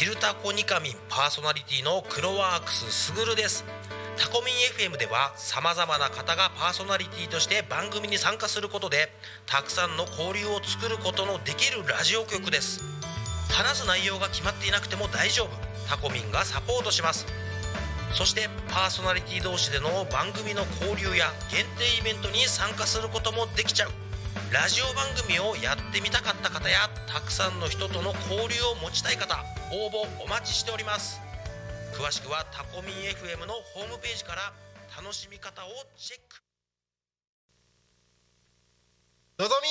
[0.00, 3.66] ヒルタコニカミンパーソナリティのクロワークスすぐるです。
[4.16, 9.12] タコミン FM ではさまざまな方がパーソナリティとして番組に参加することで
[9.44, 12.80] たくさんの交流を作ることのできるラジオ局です。
[13.50, 15.50] 話す内容が決まっていなくても大丈夫。
[15.86, 17.26] タコミンがサポートします。
[18.14, 23.90] そしてパーソナリティ同士での番組の交流や限定イベントに参加することもできちゃう。
[24.52, 29.38] ラジオ番組をやってみたかった方やたくさんの人との交流を持ちたい方
[29.70, 31.20] 応募お待ちしております。
[31.94, 34.52] 詳しくはタコミン FM のホームページから
[35.00, 36.42] 楽しみ方をチェック。
[39.38, 39.68] のぞみ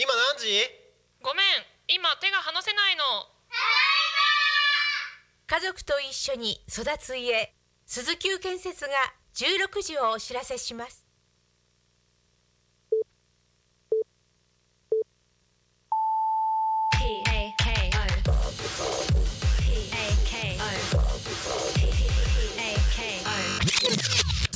[0.00, 0.62] 今何時？
[1.20, 1.44] ごめん
[1.88, 3.02] 今手が離せないの。
[5.48, 7.52] 家族と一緒に育つ家
[7.84, 8.90] 鈴木建設が
[9.34, 11.03] 16時をお知らせします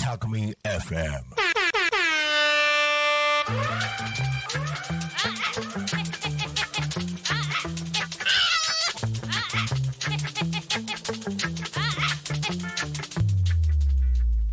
[0.09, 1.23] Me FM.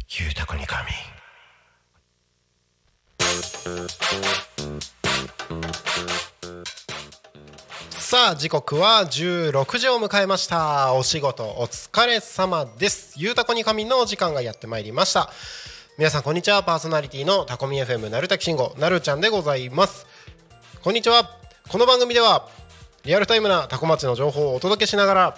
[0.09, 0.91] ゆうたこに神
[8.05, 10.93] さあ時刻は16時を迎えました。
[10.93, 13.15] お仕事お疲れ様です。
[13.17, 15.31] ゆうたこに神のお時間がやってまいりました。
[15.97, 16.61] 皆さんこんにちは。
[16.61, 20.05] パーソナリティのタコミ FM なるたきしんごなるちゃんでございます。
[20.83, 21.31] こんにちは。
[21.67, 22.47] この番組では
[23.05, 25.37] リアルタイムなタコ町の情報をお届けしながら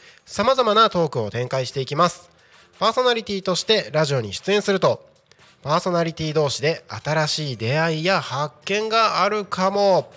[0.25, 2.29] さまざまなトークを展開していきます。
[2.79, 5.05] パーソナリティとしてラジオに出演すると
[5.61, 10.11] パーソナリティ同士で新しい出会いや発見があるかも。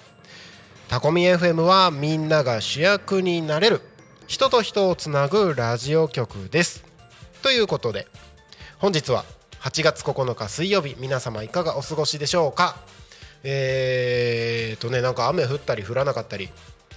[0.89, 3.81] タコミ FM はみんなが主役になれる。
[4.27, 6.85] 人と人をつなぐラジオ局です。
[7.43, 8.07] ということで
[8.79, 9.25] 本日は
[9.61, 12.77] 8月9日水曜日皆様いかがお過ごしでしょうか？
[13.43, 16.49] えーとねなんか雨降ったり降らなかったり。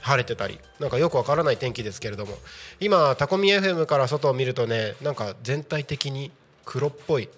[0.02, 2.38] 晴れてたりなんかよくわからない天気ですけれども
[2.80, 6.31] 今タコミ FM から外を見るとねなんか全体的に
[6.66, 7.30] 黒っぽい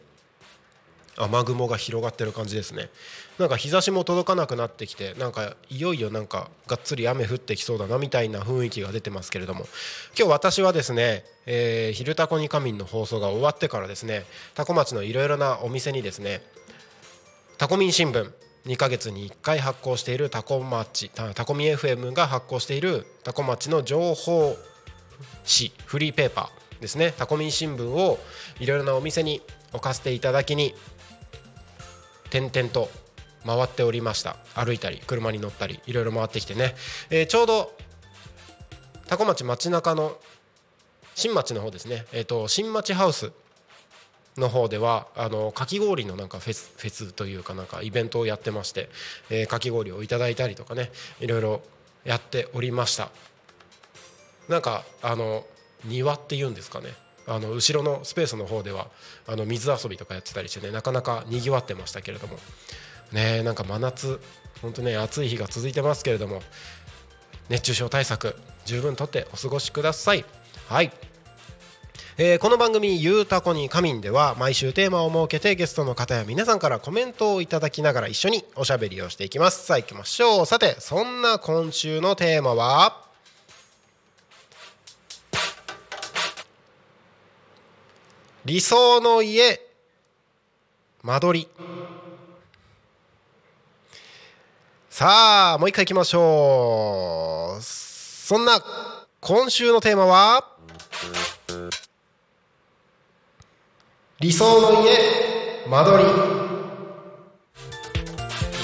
[1.19, 2.89] 雨雲が広がってる感じですね。
[3.37, 9.67] なんか日差しも届かなくなってきてなんかいよいよなんかがっつり雨降ってきそうだなみたいな雰囲気が出てますけれども。
[10.17, 14.25] 今日私はですね「えー、昼タコに仮眠」の放送が終わってからですね
[14.55, 16.41] タコ町のいろいろなお店にですね
[17.57, 18.31] タコミン新聞
[18.65, 24.57] 2ヶ月に1回発行しているタコ町タコミ FM が発行しているタコ町の情報
[25.43, 27.13] 誌フリーペーパーですね。
[27.17, 28.19] タコミ新聞を
[28.59, 29.41] いろいろなお店に
[29.73, 30.73] 置かせていただきに
[32.29, 32.89] 点々と
[33.45, 34.37] 回っておりました。
[34.55, 36.75] 歩いたり車に乗ったりいろいろ回ってきてね、
[37.09, 37.71] えー、ちょうど
[39.07, 40.17] 多古町町中の
[41.15, 43.31] 新町の方ですね、えーと、新町ハウス
[44.39, 48.89] の方ではあのかき氷のなんかフェスフェスというかなんかイベントをやってまして、
[49.29, 51.61] えー、かき氷をいただいたりとかねいろいろ
[52.05, 53.09] やっておりました。
[54.47, 55.45] なんかあの
[55.85, 56.87] 庭っていうんですかね。
[57.27, 58.87] あの後ろのスペースの方では
[59.27, 62.37] あの水遊びとかやってたりしてねなかなかにぎわってましたけれども。
[63.11, 64.19] ねなんか真夏
[64.61, 66.43] 本当ね暑い日が続いてますけれども
[67.49, 68.35] 熱中症対策
[68.65, 70.25] 十分とってお過ごしください。
[70.67, 70.91] はい。
[72.21, 79.65] えー、この番組「ゆうたこに仮眠」では毎週テーマを設けてゲストの方や皆さんからコメントをいただきながら一緒におしゃべりをしていきます。
[79.65, 80.45] さあ行きましょう。
[80.45, 83.05] さてそんな今週のテーマは？
[88.43, 89.61] 理想の家
[91.01, 91.47] 間取り。
[94.89, 97.61] さあもう一回いきましょう。
[97.63, 98.61] そんな
[99.21, 100.49] 今週のテーマは？
[104.21, 106.09] 理想の家間取り。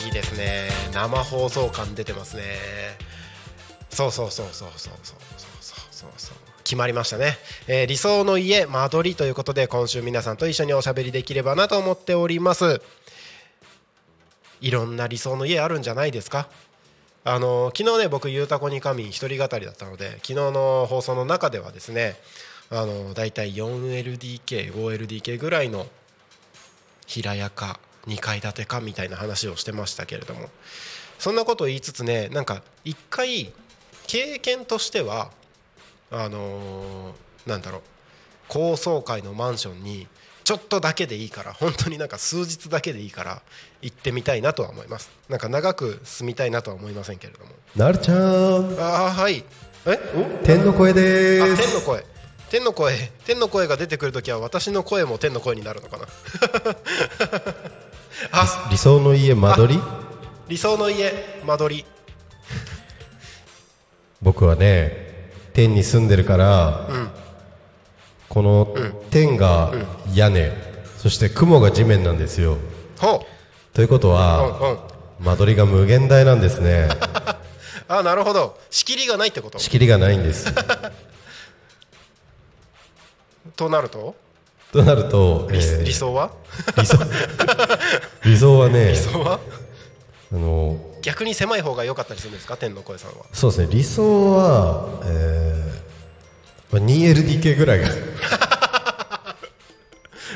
[0.05, 0.67] いいですね。
[0.93, 2.43] 生放送感出てますね。
[3.89, 5.17] そうそうそうそうそうそう
[5.61, 6.35] そうそうそう。
[6.65, 7.37] 決まりましたね、
[7.67, 12.81] えー、理想の家間取りということで今週皆さんと一緒におしゃべりできればなと思っております。
[14.59, 16.49] いろんな理想の家あるんじゃないですか？
[17.23, 22.17] あの昨日ね僕「ゆうたこに神」一人語りだったので昨日の放送の中ではですね
[22.71, 25.87] あのだいたい 4LDK5LDK ぐらいの
[27.05, 30.49] 平屋か2階建てかみたいな話をしてましたけれども。
[31.17, 33.53] そんなことを言いつつねなんか一回
[34.05, 35.31] 経験としては
[36.11, 37.81] あのーなんだろう
[38.47, 40.07] 高層階のマンションに
[40.43, 43.41] ちょっとだけでいいから本当になんか数日だけでいいから
[43.81, 45.09] 行ってみたいなとは思います。
[45.29, 47.51] なんか長く住みたいなとは思いませんけれども。
[47.75, 48.79] なるちゃん。
[48.79, 49.43] ああはい。
[49.87, 49.97] え？
[50.43, 51.63] 天の声です。
[51.63, 52.05] 天の声
[52.55, 56.05] 天の声天の声が出てくるときは私の声も天の声になるのかな？
[58.31, 59.81] あ理想の家間取り？
[60.47, 61.11] 理想の家
[61.45, 61.85] 間取り。
[64.21, 66.87] 僕はね天に住んでるから、
[68.29, 68.73] この
[69.09, 69.73] 天が
[70.13, 70.53] 屋根、
[70.97, 72.57] そして雲が地面なんですよ。
[72.99, 73.25] ほ
[73.73, 74.73] ということうは、うんう。
[74.75, 74.79] ん
[75.25, 76.87] 間取りが無限大なんですね。
[77.89, 78.57] あなるほど。
[78.69, 79.59] 仕切りがないってこと？
[79.59, 80.47] 仕切りがないんです
[83.55, 84.15] となると、
[84.71, 86.31] となると、理えー理想は？
[86.77, 86.97] 理想？
[88.25, 89.39] 理想はね理想は？
[90.33, 92.57] あの逆に狭い方が良かったりするんですか？
[92.57, 93.17] 天の声さんは。
[93.31, 93.67] そうですね。
[93.71, 97.87] 理想は、えー、2LDK ぐらいが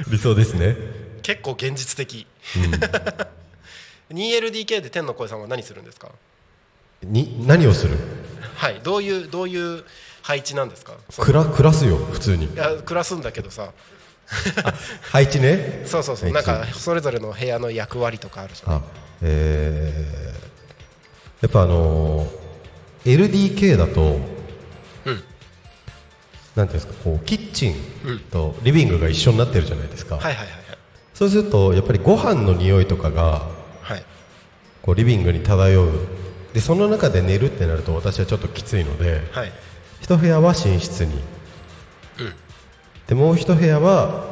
[0.10, 0.77] 理想ですね。
[1.24, 2.25] 結構現実的、
[4.12, 6.10] 2LDK で天の声さんは何するんですか？
[7.04, 7.98] に何をする？
[8.56, 8.80] はい。
[8.83, 9.83] どういうどういう
[10.30, 10.94] 配置なんですか？
[11.18, 12.46] 暮ら暮らすよ普通に。
[12.46, 13.72] いや暮らすんだけどさ。
[15.12, 15.81] 配置ね？
[15.88, 16.31] そうそうそう。
[16.31, 18.81] なんかそれぞれの部屋の役割とかあるじゃんあ
[19.24, 22.30] えー、やっぱあのー
[23.06, 24.20] LDK だと、
[25.06, 25.24] うん。
[26.56, 27.75] なんていうんですかこうキッチン
[28.30, 30.48] とリビングが一緒になってるじゃないですか、はいはいはい
[31.16, 33.48] そうするとやっぱりご飯の匂いとかがは
[33.90, 34.04] いはい。
[34.84, 35.90] こうリビングに漂う。
[36.54, 39.52] でその中で寝るってなると私はちょっときついのではい
[40.10, 41.22] 一部屋は寝室に、うん。
[43.06, 44.26] でもう一部屋は、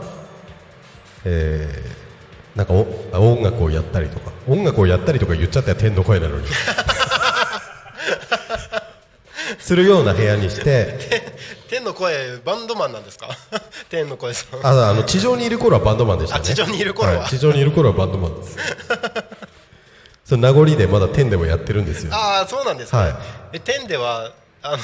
[1.23, 2.73] えー、なんか
[3.19, 4.31] 音楽をやったりとか。
[4.47, 6.47] 音楽をやったりとか言っちゃったら天の声なのに。
[9.59, 10.97] するような部屋にして。
[11.69, 13.29] 天の声バンドマンなんですか？
[13.89, 14.65] 天の声さん。
[14.65, 16.41] ああの地上にいる頃はバンドマンでしたね。
[16.41, 17.27] あ地上にいる頃は。
[17.27, 18.57] 地上にいる頃はバンドマンです。
[20.25, 22.15] その名残でまだ天でもやってるんですよ。
[22.15, 23.15] ああそうなんですね、はい。
[23.53, 24.31] え天では
[24.63, 24.77] あの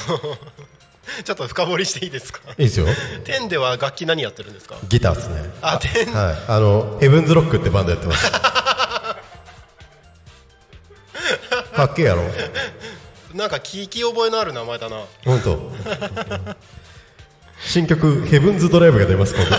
[1.24, 2.40] ちょっと深掘りしていいですか？
[2.50, 2.86] いいですよ。
[3.24, 4.76] 天では楽器何やってるんですか？
[4.88, 5.42] ギターですね。
[5.62, 6.36] あ天、はい。
[6.48, 8.30] あのヘブンズロックってバンドやってます。
[11.74, 12.22] かっけえやろ。
[13.34, 15.02] なんか聞き覚えのある名前だな。
[15.24, 15.72] 本当
[17.60, 19.50] 新曲「ヘブンズドライブ」が出ます今度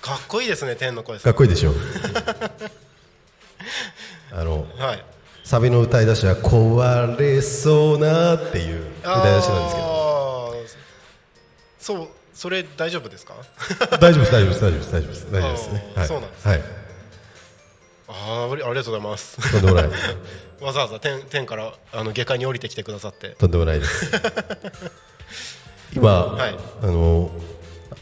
[0.00, 1.74] かっこいいですね天の声かっこいいでしょ。
[4.32, 5.04] あのはい
[5.44, 9.94] サビの歌い出しは「壊れそうな」っていう歌い出しなんですけど。
[11.78, 13.34] そうそれ大丈夫ですか？
[14.00, 15.26] 大丈夫です大丈夫です大丈夫です大丈夫です。
[15.30, 15.92] 大丈夫ですね。
[15.94, 16.08] はい。
[16.08, 16.62] そうなんですはい。
[18.08, 19.52] あありがとうございます。
[19.52, 19.90] とんでもない
[20.64, 23.30] わざわざ天天からあの下界に降りてきてくださって。
[23.38, 24.10] とんでもないです。
[25.94, 26.56] 今、はい。
[26.82, 27.30] あの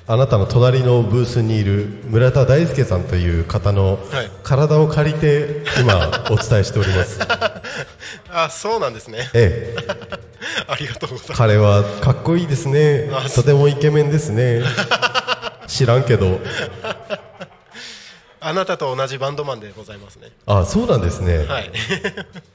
[0.06, 4.31] あなたの隣のブースにいる村田大輔さんという方のはい。
[4.43, 7.20] 体を借りて今お伝えしております。
[8.31, 9.31] あそうなんですね。
[9.32, 9.87] ええ。
[10.66, 11.38] ありがとうございます。
[11.38, 13.11] 彼はかっこいいですね。
[13.12, 14.62] あとてもイケメンですね。
[15.68, 16.40] 知らんけど。
[18.40, 20.32] あなたと同じバンドマンでございますね。
[20.47, 21.71] あそうなんですね、はい。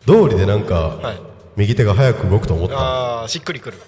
[0.06, 1.22] 道理でなんか、はい。
[1.56, 2.78] 右手が早く動くと思った。
[2.78, 3.80] ああしっくりくる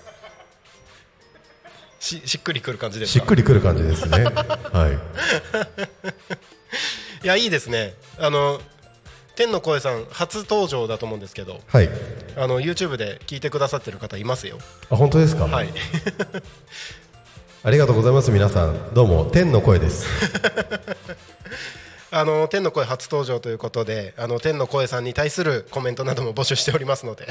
[1.99, 3.19] ししっくりくる感じですか？
[3.19, 4.23] しっくりくる感じですね。
[4.71, 4.89] は
[7.23, 7.23] い。
[7.23, 7.93] いやいいですね。
[8.17, 8.61] あの
[9.35, 11.59] 天の声さん初登場だと思うんですけど。
[11.67, 11.89] はい。
[12.37, 14.57] あの YouTube で聞いてくださってる方いますよ。
[14.89, 15.69] あ本当ですか、はい。
[17.63, 18.93] ありがとうございます皆さん。
[18.93, 20.05] どうも天の声です。
[22.11, 27.27] あの天の声初登場ということであの天の声さんに対するコメントなども募集しておりますので。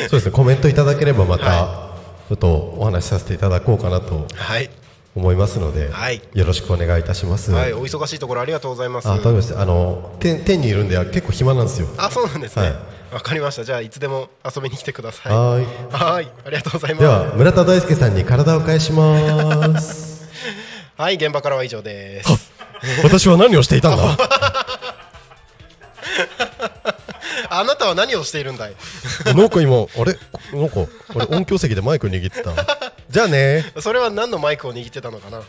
[0.00, 0.30] そうですね。
[0.32, 1.95] コメントいただければまた、は
[2.28, 4.68] ちょっとお話しさせていただこうかなとはい、
[5.14, 6.20] 思いますので、はい。
[6.34, 9.08] よろしくお願いいたします、はい、お忙しいところありがとうございます。
[9.08, 9.18] ああ
[9.64, 11.86] の天天にいるんで結構暇なんですよ。
[11.96, 12.70] あそうなんですね。
[12.70, 12.80] は
[13.12, 13.62] わ、かりました。
[13.62, 15.32] じゃあいつでも遊びに来てください。
[15.32, 15.66] はーい。
[15.92, 16.28] はい。
[16.44, 17.00] ありがとうございます。
[17.00, 20.26] では村田大輔さんに体を返します。
[20.98, 22.50] はい現場からは以上です。
[23.04, 24.18] 私は何をしていたんだ？
[27.58, 28.74] あなたは何をしているんだい？
[29.34, 30.18] なんか今あれ？
[30.58, 32.52] なんかあれ音響席でマイク握ってた？
[33.08, 35.42] じゃあねそれは何のマイクを握ってたのかな？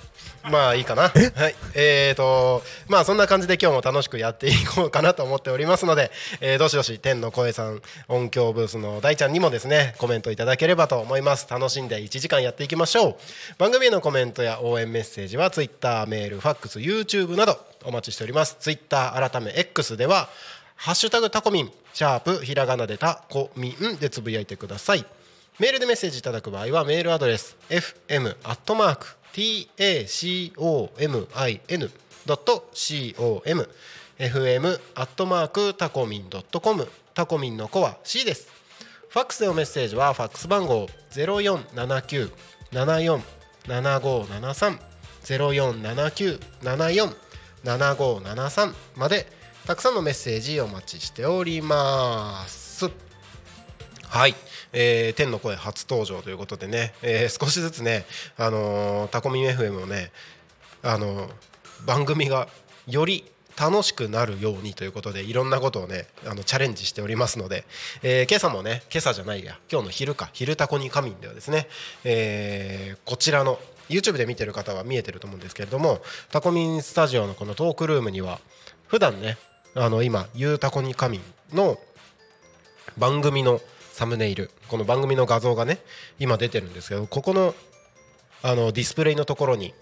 [0.50, 1.10] まあいいかな。
[1.10, 1.56] はい。
[1.74, 6.10] えーと、まあそんな感じで今日も楽しくやっていこうかなと思っておりますので、
[6.40, 11.48] えーどしどし天の声さん音響ブースの大ちゃんにもですね、コメントいただければと思います。
[11.50, 13.16] 楽しんで1時間やっていきましょう。
[13.58, 18.56] 番組へのコメントや応援メッセージは Twitter、メール、ファックス、YouTube などお待ちしております。
[18.62, 20.30] Twitter 改め X では、
[20.78, 25.04] ハッシュタグタコミン、シャープひらがなでタコミンでつぶやいてください。
[25.58, 27.96] メールでメッセージいただく場合はメールアドレス F.
[28.08, 28.38] M.
[28.44, 29.68] アットマーク T.
[29.80, 30.06] A.
[30.06, 30.54] C.
[30.58, 30.92] O.
[31.00, 31.27] M.
[31.34, 31.60] I.
[31.68, 31.89] N..
[32.74, 33.16] C.
[33.18, 33.42] O.
[33.48, 33.68] M.
[34.20, 38.48] fm アットマークタコミンドットコムタコミンの子は C です。
[39.10, 42.32] ファックスでのメッセージはファックス番号ゼロ四七九
[42.72, 43.24] 七四
[43.68, 44.80] 七五七三
[45.24, 47.16] ゼロ四七九七四
[47.63, 49.36] 七五七三まで
[49.67, 52.89] たくさんのメッセージお待ちしております。
[54.07, 54.33] はい、
[54.71, 58.05] えー天の声初登場ということでね、えー少しずつね、
[58.38, 60.13] あのータコミン FM をね、
[60.83, 61.31] あのー
[61.86, 62.47] 番組が
[62.88, 63.25] より
[63.59, 67.65] 楽しくなるようにということでいろんなことをねあのチャレンジしておりますので、
[68.03, 71.67] えー今朝もね今朝じゃないや今日の昼か昼タコに仮眠ではですね、
[72.05, 73.59] えーこちらの
[73.89, 76.00] YouTube で見てる方は見えてると思うんですけれども
[76.31, 78.39] タコミンスタジオのこのトークルームには
[78.88, 79.38] 普段ね
[79.79, 81.22] あの今「ゆうたこに仮眠」
[81.53, 81.79] の
[82.98, 85.77] 番組のサムネイルこの番組の画像がね
[86.17, 87.53] 今出てるんですけどここの
[88.41, 89.75] あのディスプレイのところに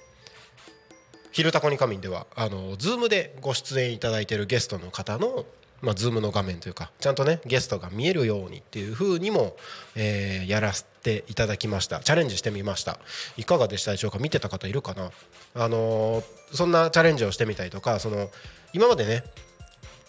[1.31, 5.45] 「昼タコに仮眠」ではあの Zoom でご出演いただいてるゲストの方の
[5.81, 9.55] まあ、Zoom の画面というかちゃんとねゲストが見えるようにっていう風にも、
[9.95, 11.99] えーやらせていただきました。
[11.99, 12.97] チャレンジしてみました。
[13.37, 14.17] いかがでしたでしょうか？
[14.17, 15.11] 見てた方いるかな？
[15.53, 18.31] あのーそんなチャレンジをしてみたりとかその
[18.73, 19.23] 今までね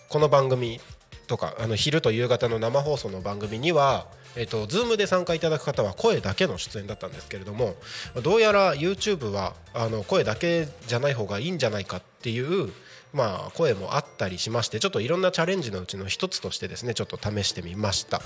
[0.09, 0.81] この番組
[1.27, 7.75] とかあの昼と夕方の生放送の番組には、えっと Zoom で参加いただく方は声だけの出演だったんですけれども
[8.23, 12.73] どうやら YouTube はあの声だけじゃない方がいいんじゃないかっていう、
[13.13, 18.21] まあ、声もあったりしましてちょっといろんなチャレンジのうちの一つとしてですねちょっと試してみました、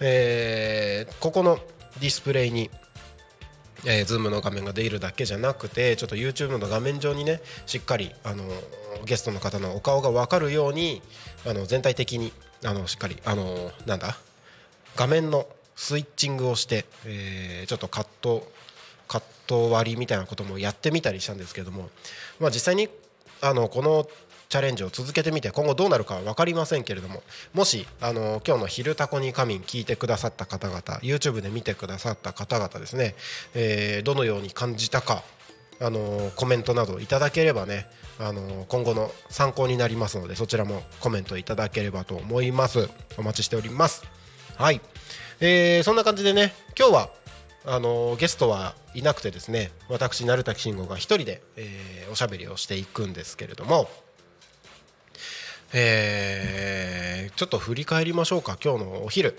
[0.00, 1.58] えーここの
[2.00, 2.70] ディスプレイに
[3.84, 8.44] えー、Zoom の画面が出るだけじゃなくてちょっと YouTube の画面上にねしっかりあの
[9.04, 11.02] ゲストの方のお顔が分かるように
[11.46, 12.32] あの全体的に
[12.64, 14.16] あのしっかりあのなんだ
[14.96, 18.46] 画面のスイッチングをして、えーちょっとカット
[19.08, 21.90] カット割りみたいなこともやってみたりしたんですけども、
[22.40, 22.88] まあ、実際に
[23.42, 24.06] あのこの
[24.52, 27.22] チャレンジを続けてみて今後どうなるかは分かりませんけれども
[27.54, 33.14] もしあの今日の「昼タコに仮眠」聞いてくださった方々 YouTube で見てくださった方々ですね、
[33.54, 35.22] えーどのように感じたか
[35.80, 37.86] あのコメントなどいただければね
[38.18, 42.90] あの今後の参考になりますのでそちらもコメントいただければと思います。
[43.16, 44.04] お待ちしております。
[44.58, 44.82] はい、
[45.40, 47.10] えーそんな感じでね今日は
[47.64, 53.88] あのゲストはいなくてですね私鳴滝慎吾が一人で、えーおしゃべりをしていくんですけれども
[55.74, 59.38] えーちょっと振り返りましょうか今日のお昼。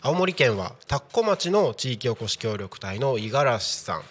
[0.00, 4.02] 青森県は田子町の地域おこし協力隊の五十嵐さん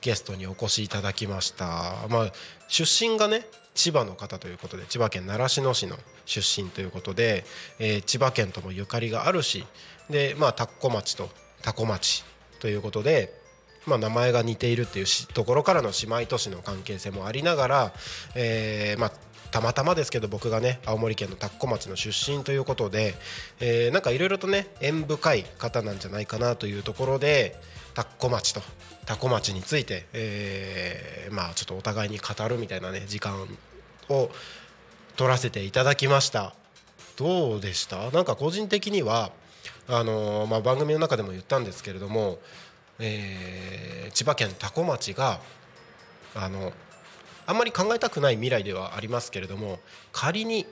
[0.00, 2.32] ゲストにお越しいただきました、まあ、
[2.66, 7.44] 出身がね千葉の方ということで千葉県習志野市の出身ということで、
[7.78, 9.64] えー千葉県ともゆかりがあるし
[10.10, 11.28] で、まあ、田子町と
[11.62, 12.24] 多古町
[12.58, 13.32] ということで、
[13.86, 17.92] まあ、名前が似ているっていうところからの姉妹都市の関係性もありながら、
[18.34, 19.12] えーまあ、
[19.56, 23.14] たまたまですけど僕がね青森県の田子町の出身ということで、
[23.58, 27.56] えーなんかいろいろとね縁深い方なんじゃないかなというところで
[27.94, 28.60] 田子町と
[29.06, 33.48] 多古町について、えーまあちょっとお互いに語るみたいなね時間
[34.10, 34.30] を
[35.16, 36.52] 取らせていただきました。
[37.16, 38.10] どうでした？
[38.10, 39.30] なんか個人的には
[39.88, 42.40] あのーまあ、番組の中でも言ったんですけれども、
[42.98, 45.40] えー千葉県多古町が
[46.34, 46.74] あの
[47.46, 49.78] あんまり考えたくない未来ではありますけれども
[50.12, 50.66] 仮に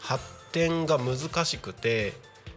[0.00, 2.14] 発展が難しくて、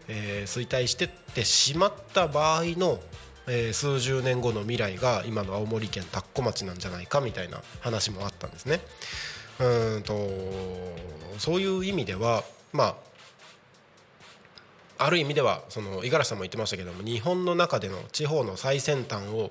[0.07, 2.99] えー衰退してってしまった場合の、
[3.47, 8.81] えー数十年後の未来が今の青森県田子町なんじゃないかみたいな話もあったんですね。
[9.59, 10.13] うんと
[11.37, 12.97] そういう意味ではま
[14.97, 19.49] あある意味ではその五十嵐さんも言ってましたけども日本の中での地方の最先端を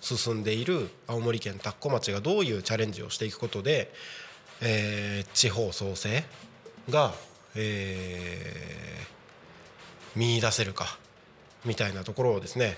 [0.00, 3.92] 進んでいる青森県田子町がどういうチャレンジをしていくことで、
[4.60, 6.24] えー地方創生
[6.90, 7.14] が、
[7.54, 9.18] えー
[10.16, 10.98] 見出せるか
[11.64, 12.76] みたいなところをですね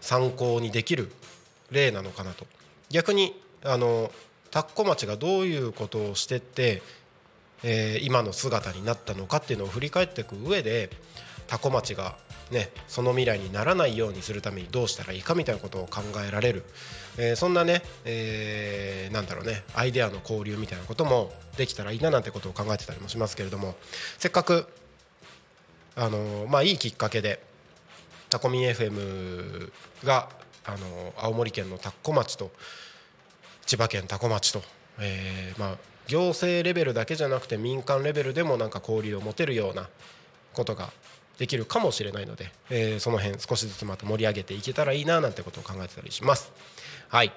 [0.00, 1.12] 参考にできる
[1.70, 2.46] 例なのかなと。
[2.88, 4.10] 逆にあの
[4.50, 6.82] 田子町がどういうことをしてって、
[7.62, 10.90] えー今の姿になったのかっていうのを振り返っていく上で
[11.50, 12.14] 多古町が
[12.52, 16.64] ねその未来にならないようにするためにどうしたらいいかみたいなことを考えられる、
[17.18, 23.74] えーそんなね、えーなんだろうねアイデアの交流みたいなこともできたらいいななんてことを考えてたりもしますけれども。
[24.18, 24.68] せっかく
[25.96, 27.42] あのまあいいきっかけで
[28.28, 29.72] タコミン FM
[30.04, 30.28] が
[30.64, 32.52] あの青森県の田子町と
[33.66, 34.62] 千葉県多古町と、
[35.00, 39.88] えーまあ、行政レベルだけじゃなくて民間レベルでもなんか交流を持てるような
[40.52, 40.90] ことが
[41.40, 46.52] できるかもしれないので、えーその辺少しずつまた盛り上げていけたらいいななんてことを考えてたりします。
[47.08, 47.32] はい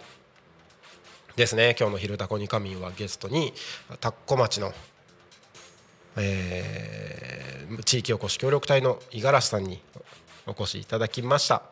[1.38, 3.54] ですね今日の「昼タコに仮眠」はゲストに
[4.02, 4.74] 田子町の、
[6.18, 9.80] えー地域おこし協力隊の五十嵐さんに
[10.46, 11.64] お越しいただきました。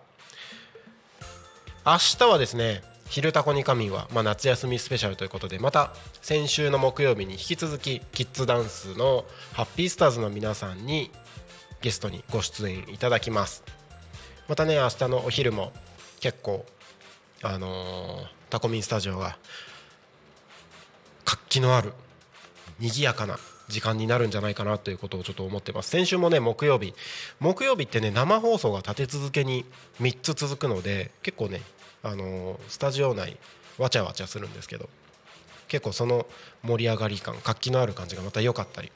[1.85, 11.11] 明日はですね「昼タコに仮眠は」まあ、夏休みスペシャルということでまた先週の木曜日に引き続きキッズダンスのハッピースターズの皆さんに
[11.81, 13.63] ゲストにご出演いただきます。
[14.47, 15.71] またね明日のお昼も
[16.19, 16.65] 結構
[17.41, 19.37] あのータコミンスタジオが
[21.23, 21.93] 活気のある
[22.79, 25.89] 賑やかな時間になるんじゃないかなということをちょっと思ってます。
[25.89, 26.93] 先週もね木曜日
[27.39, 29.65] 木曜日ってね生放送が立て続けに
[30.01, 31.61] 3つ続くので結構ね
[32.03, 33.37] あのースタジオ内
[33.77, 34.89] わちゃわちゃするんですけど
[35.69, 36.25] 結構その
[36.63, 38.91] 盛り上がり感活気のある感じがまた良かったり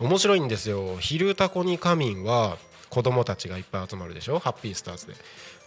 [0.00, 2.58] 面白いんですよ「昼タコに仮眠」は
[2.90, 4.38] 子供たちがいっぱい集まるでしょ？
[4.38, 5.14] ハッピースターズで。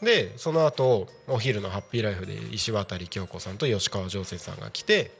[0.02, 5.12] でその後お昼の「ハッピーライフ」で石渡京子さんと吉川上生さんが来て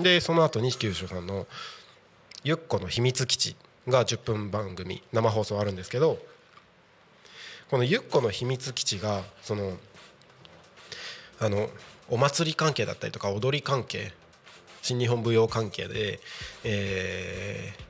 [0.00, 1.46] でその後西九州さんの
[2.44, 3.56] 「ゆっこの秘密基地」
[3.86, 6.18] が10分番組生放送あるんですけど
[7.70, 9.78] この「ゆっこの秘密基地」がその
[11.38, 11.70] あの
[12.08, 14.12] お祭り関係だったりとか踊り関係
[14.82, 16.20] 新日本舞踊関係で、
[16.64, 17.82] えー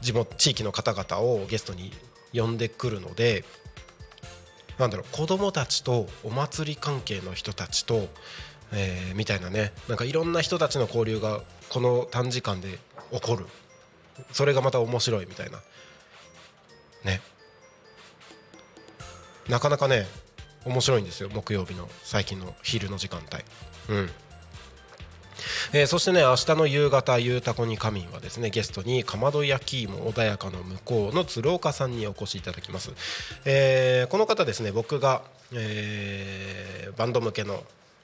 [0.00, 1.90] 地元地域の方々をゲストに
[2.32, 3.44] 呼んでくるので
[4.78, 8.06] なんだろう子供たちとお祭り関係の人たちと、
[8.72, 12.78] えーみたいなねなんかいろんな人たちの交流がこの短時間で
[13.10, 13.46] 起こる。
[14.32, 15.58] それがまた面白いみたいな。
[17.04, 17.20] ね。
[19.48, 20.06] なかなかね
[20.64, 23.20] 面白いんですよ木曜日の最近の昼の時間
[23.88, 23.96] 帯。
[23.96, 24.10] うん。
[25.72, 32.90] えーそしてね明日の夕方「ゆうたこに仮眠」はですねゲストにかまど焼き芋穏やかの向こうの鶴岡さんにお越しいただきます、
[33.44, 37.62] えーこの方ですね僕が、えーバンド向けの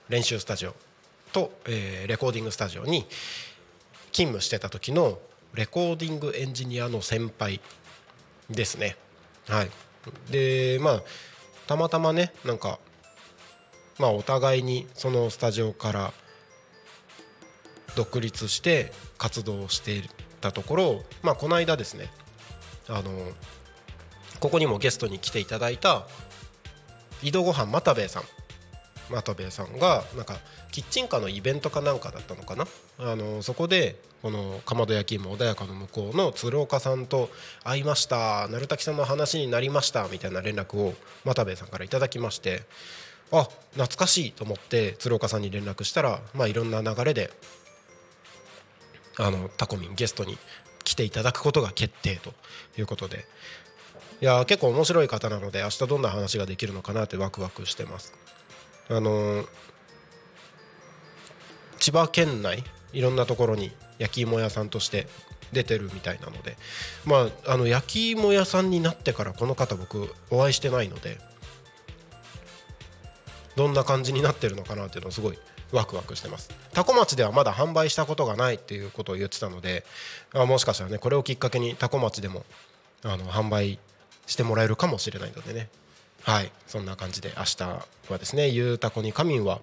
[0.09, 0.75] 練習スタジオ
[1.33, 3.07] と、えーレコーディングスタジオに
[4.13, 5.19] 勤務してた時の
[5.55, 7.61] レコーディングエンジニアの先輩
[8.51, 8.97] ですね。
[9.49, 9.71] はい。
[10.31, 11.03] でまあ
[11.67, 12.79] たまたまねなんか
[13.99, 16.13] まあお互いにそのスタジオから
[17.97, 20.03] 独立して活動してい
[20.41, 22.11] たところ、まあ、この間ですね
[22.89, 23.11] あの
[24.41, 26.07] ここにもゲストに来ていただいた
[27.23, 28.23] 井戸ごはん又兵衛さん。
[29.11, 30.39] 又兵衛さんがなんか
[30.73, 32.67] キッチンカーのイベントかなんかだったのかな？
[32.99, 37.29] あのそこでこのかまど焼き芋穏やかの向こうの鶴岡さんと
[37.63, 42.63] 会いました鳴滝さんの話になりましたみたいな連絡を又兵衛さんからいただきまして
[43.31, 47.31] あ懐かしいと思って鶴岡さんに連絡したら、まあ、いろんな流れで
[49.19, 50.39] あのタコミンゲストに
[50.85, 52.33] 来ていただくことが決定と
[52.79, 53.27] いうことで。
[54.21, 58.15] いや結構面白い方なので明日どんな話ができるのかなってワクワクしてます。
[58.89, 59.47] あのー
[61.81, 65.07] 千葉県内いろんなところに焼き芋屋さんとして
[65.53, 66.57] 出てるみたいなので。
[67.05, 71.19] まああの焼き芋屋さんになってからこの方僕お会いしてないので
[73.57, 75.39] どんな感じになってるのかなっていうのをすごい
[75.73, 76.51] ワクワクしてます。
[76.73, 79.85] 多古町ではまだ販売したことがないっていうことを言ってたので
[80.33, 82.45] あもしかしたらねこれをきっかけに多古町でも
[83.03, 83.79] あの販売
[84.27, 85.69] してもらえるかもしれないのでね。
[86.23, 86.51] はい。
[86.67, 89.61] そんな感じで明日はですねゆうたこに仮眠は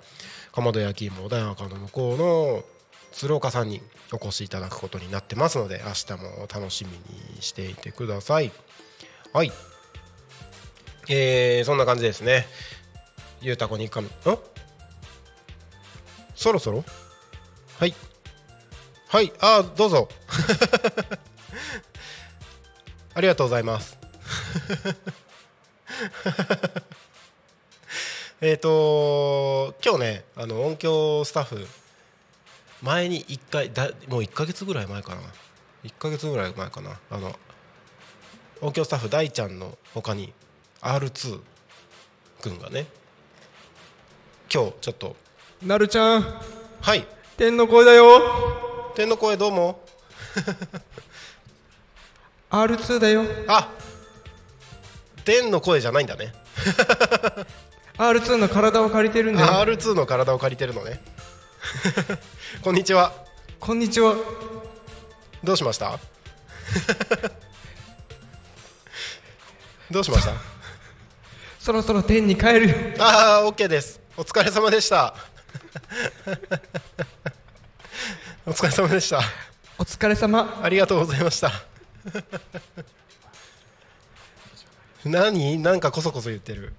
[0.52, 2.64] かまど焼き芋穏やかの向こうの
[3.14, 3.82] 鶴岡さんに
[4.14, 8.52] お越しいただくことになってますので明日も楽しみにしていてください。
[9.34, 9.52] はい。
[11.10, 12.46] えー、そんな感じですね。
[13.42, 14.40] ゆうたこに仮眠ん？
[16.41, 16.84] そろそろ？
[17.80, 17.93] はい。
[19.10, 19.32] はい。
[19.39, 20.10] あーどうぞ。
[23.13, 23.95] ありがとうございます。
[28.41, 31.67] えっと今日ねあの音響スタッフ
[32.82, 35.21] 前に1回だもう1か月ぐらい前かな。
[35.84, 36.99] 1か月ぐらい前かな。
[37.12, 37.38] あの
[38.62, 40.34] 音響スタッフ大ちゃんの他に
[40.82, 41.39] R2
[42.41, 42.88] 君がね
[44.51, 45.15] 今日ちょっと
[45.62, 46.26] なるちゃん。
[46.82, 47.06] はい。
[47.38, 48.91] 天の声だよ。
[48.95, 49.80] 天の声どうも。
[52.50, 53.24] R2 だよ。
[53.47, 53.69] あ
[55.24, 56.34] 天の声じゃないんだね。
[57.97, 59.47] R2 の体を借りてるんだよ。
[59.47, 61.00] R2 の体を借りてるのね。
[62.63, 63.13] こんにちは。
[63.60, 64.15] こんにちは。
[65.43, 66.00] どうしました？
[69.91, 70.34] どうしました？
[71.60, 72.69] そろそろ天に帰る。
[72.69, 74.00] よああ OK です。
[74.17, 75.13] お疲れ様でした
[78.46, 79.22] お疲れ様でした。
[79.78, 80.62] お疲れ様。
[80.64, 81.52] ありがとうございました。
[85.06, 85.58] 何？
[85.60, 86.74] なんかこそこそ言ってる。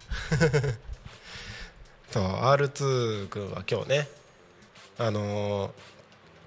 [2.11, 4.09] そう R2 君は今日ね
[4.99, 5.73] あのー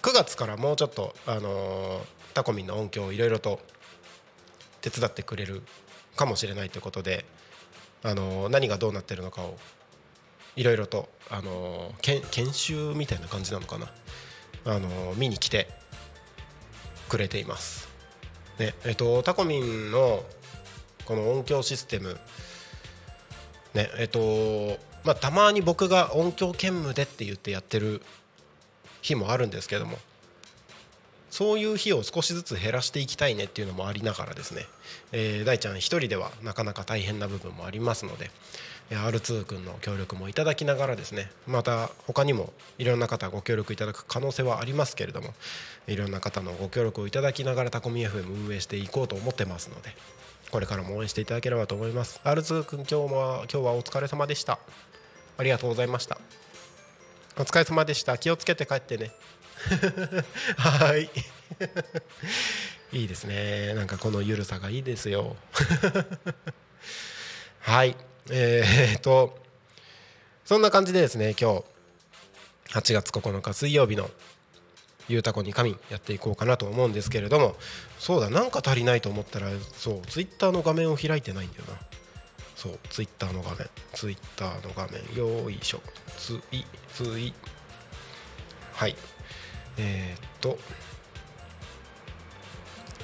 [0.03, 2.03] 9月からもうちょっと、あのー
[2.35, 3.59] タコミンの音響をいろいろと
[4.81, 5.63] 手伝ってくれる
[6.15, 7.25] かもしれないということで、
[8.03, 9.57] あのー何がどうなってるのかを
[10.55, 12.21] いろいろと、あの研
[12.53, 13.91] 修みたいな感じなのかな、
[14.65, 15.67] あの見に来て
[17.09, 17.87] くれています。
[18.59, 20.23] ねえっと、タコミンの
[21.05, 22.17] この音響システム、
[23.73, 28.01] ねえっとまあ、たまに僕が音響兼務でって言ってやってる
[29.01, 29.99] 日もあるんですけども
[31.29, 34.65] そういう日を少しずつ減らしていきたいねっていうのもありながらですね、
[35.11, 38.31] えー大ちゃん一人ではなかなか大変な部分もありますので
[38.91, 45.33] R2 君の協力もいただきながらですねまた他にもいろんな方ご協力いただく可能性はありますけれども
[45.87, 49.89] いろんな方のご協力をいただきながらタコミ FM 運営していこうと思ってますので
[50.51, 52.21] これからも応援していただければと思います。
[52.23, 54.59] R2 君今日は今日はお疲れ様でした。
[55.37, 56.17] ありがとうございました。
[57.37, 58.17] お疲れ様でした。
[58.17, 59.11] 気をつけて帰ってね。
[60.55, 61.09] はい。
[62.95, 63.73] いいですね。
[63.73, 65.35] なんかこのゆるさがいいですよ。
[67.59, 67.97] はい。
[68.29, 69.37] えー、っと
[70.45, 71.63] そんな感じでですね今
[72.71, 74.09] 日8月9日水曜日の
[75.09, 77.55] 「ゆうたこに神」やっていこうかなと思うんですけれども
[77.99, 81.79] そうだなんか足りないと思ったらそうツイッターの画面を開いてないんだよな。
[82.55, 83.69] そうツイッターの画面。
[83.93, 85.03] ツイッターの画面。
[85.15, 85.81] よいしょ。
[86.17, 87.33] ツイツイ
[88.73, 88.95] はい。
[89.77, 90.57] えー、っと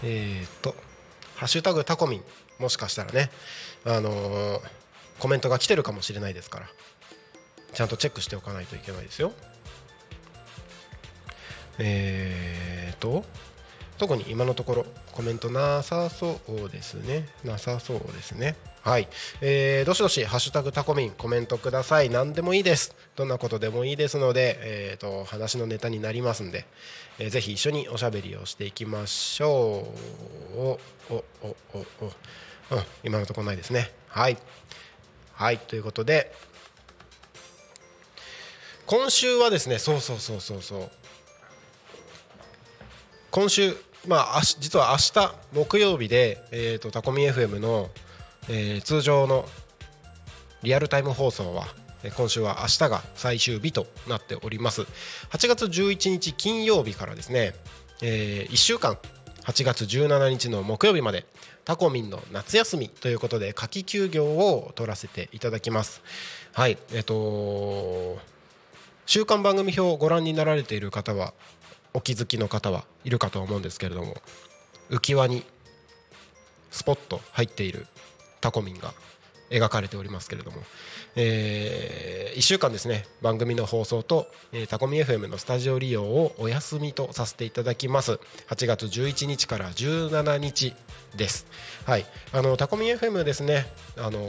[0.03, 0.75] えー、っと
[1.35, 2.23] 「ハッシュタグタコミン」
[2.59, 3.31] もしかしたらね
[3.85, 4.81] あのー
[5.21, 6.65] コメントが来てるかもしれないですから
[7.73, 9.33] ちゃんとチェックしておかないといけないですよ。
[11.77, 13.23] えー、っと
[13.99, 17.29] 特に今のところコメントなさそうですね。
[17.45, 18.55] なさそうですね。
[18.83, 19.07] はい、
[19.41, 22.09] えー、どしどし「ハッシュタグタコミン」コメントください。
[22.09, 22.95] 何でもいいです。
[23.15, 26.65] どんなことでもいいですので、えー、と話のネタになりますんで、
[27.19, 29.87] えーぜひ一緒におしゃべりをしていきましょ
[30.55, 30.57] う。
[30.57, 30.79] お
[31.11, 32.05] おおおお。
[32.71, 33.91] うん今のところないですね。
[34.07, 34.37] はい。
[35.33, 36.33] はいということで
[38.87, 40.91] 今週はですねそうそうそうそうそう。
[43.29, 47.91] 今週まああし実は明日木曜日で、えー、とタコミ FM の、
[48.53, 49.45] えー通常の
[50.61, 51.67] リアルタイム放送は
[52.17, 54.81] 今週は明日が最終日となっております。
[54.81, 57.53] 8月11日金曜日からですね、
[58.01, 58.97] え1週間
[59.45, 61.25] 8月17日の木曜日まで
[61.63, 66.01] タコミンの夏休みということで夏季休業を取らせていただきます。
[66.53, 68.19] はいえっ、と
[69.05, 71.33] 週刊番組表をご覧になられている方は
[71.93, 74.15] お気づきの方はいるかと思うんですけれども
[74.89, 75.45] 浮き輪に
[76.69, 77.87] スポッと入っている
[78.41, 78.93] タコミンが
[79.49, 80.57] 描かれておりますけれども、
[81.15, 88.19] え1週間ですね番組の放送と、えータコミ FM のスタジオ利用をお休みとさせていただきます。
[88.47, 90.73] 8月11日から17日
[91.15, 91.45] です。
[91.85, 92.05] はい。
[92.31, 93.65] あのタコミ FM ですね
[93.97, 94.19] あの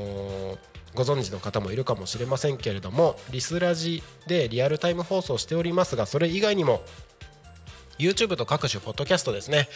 [0.55, 0.59] ー
[0.95, 6.83] ご存知の方もいるかもしれませんけれどもリスラジでリアルタイム放送しておりますがそれ以外にも
[7.99, 9.69] YouTube と各種ポッドキャストですね。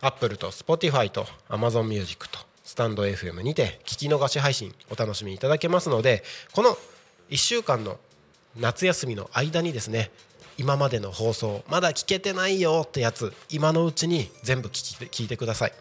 [0.00, 2.38] Apple と Spotify と Amazon Music と
[2.74, 6.76] スタンド FM にて聞き逃し配信お楽しみいただけますのでこの
[7.30, 8.00] 1週間の
[8.56, 10.10] 夏休みの間にですね
[10.58, 15.72] 今までの放送まだ聞けてないよってやつ今のうちに全部聞き聞いてください。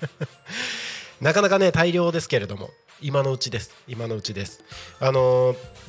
[1.22, 2.68] なかなかね大量ですけれども
[3.00, 4.62] 今のうちです今のうちです。
[5.00, 5.85] あのー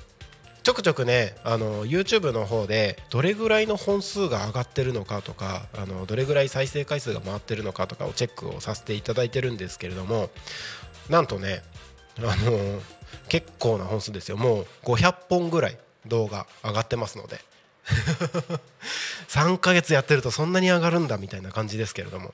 [0.67, 10.29] ちょくちょくねあの YouTube の方でどれぐらいの本数が上がってるのかとかあのどれぐらい再生回数が回ってるのかとかをチェックをさせていただいてるんですけれども
[11.09, 11.63] なんとね
[12.19, 12.81] あの
[13.29, 14.35] 結構な本数ですよ。
[14.35, 17.39] もう500本ぐらい動画上がってますので。
[19.29, 22.33] 3ヶ月やってるとそんなに上がるんだみたいな感じですけれども。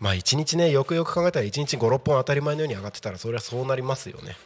[0.00, 4.36] まあ1日ねよくよく考えたら1日56本当たり前のように上がってたらそれはそうなりますよね。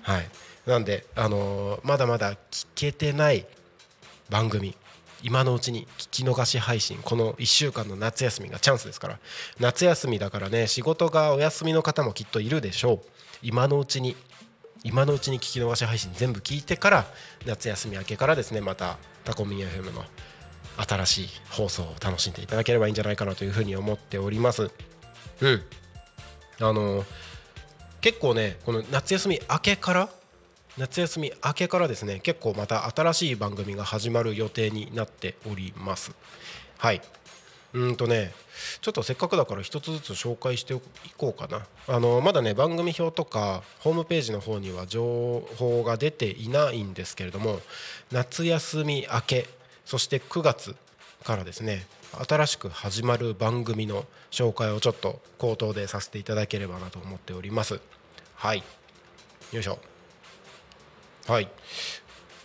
[0.00, 0.30] はい。
[0.66, 3.46] なんで、あのまだまだ聞けてない
[4.30, 4.74] 番組
[5.22, 9.18] 今のうちに聞き逃し配信この1週間の夏休みがチャンスですから。
[9.58, 13.00] 夏休みだからね仕事がお休みの方もきっといるでしょう。
[13.42, 14.16] 今のうちに
[14.84, 17.06] 今のうちに聞き逃し配信全部聞いてから
[17.46, 20.04] 夏休み明けからですねまたタコミン FM の
[20.76, 24.70] 新しい放送を楽しんでいただければいいんじゃないかなというふうに思っております。
[25.40, 25.62] うん。
[26.60, 27.04] あの
[28.02, 30.08] 結構ねこの夏休み明けから
[30.76, 36.12] 夏休み明けからですね結構また新しい番組が始まる予定になっております。
[36.78, 37.00] はい。
[37.74, 38.32] うんとね
[38.80, 40.80] ちょっとせっかくだから一つずつ紹介してい
[41.16, 41.66] こうかな。
[41.88, 47.60] あのまだね番組表とかホームページの方には情報が出ていないんですけれども
[48.10, 49.48] 夏休み明け
[49.84, 50.76] そして9月
[51.24, 51.86] からですね
[52.28, 57.80] 新しく始まる番組の紹介をちょっと口頭でさせていただければなと思っております。
[58.36, 58.62] はい。
[59.52, 59.93] よいしょ。
[61.26, 61.48] はい。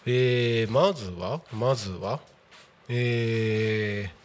[0.06, 2.22] えー、まずはまずは
[2.88, 4.20] えー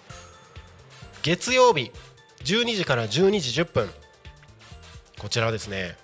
[1.22, 1.90] 月曜日
[2.44, 3.90] 12時から12時10分。
[5.18, 5.96] こちらですね。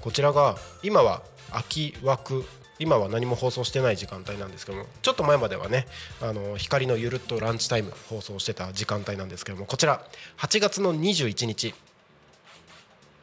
[0.00, 2.44] こちらが今は空き枠。
[2.78, 5.86] 今は何も放送してない時間帯なんですけどもちょっと前まではね
[6.20, 10.04] あの光のゆるっとランチタイム放送してた時間帯なんですけどもこちら
[10.38, 11.74] 8月の21日。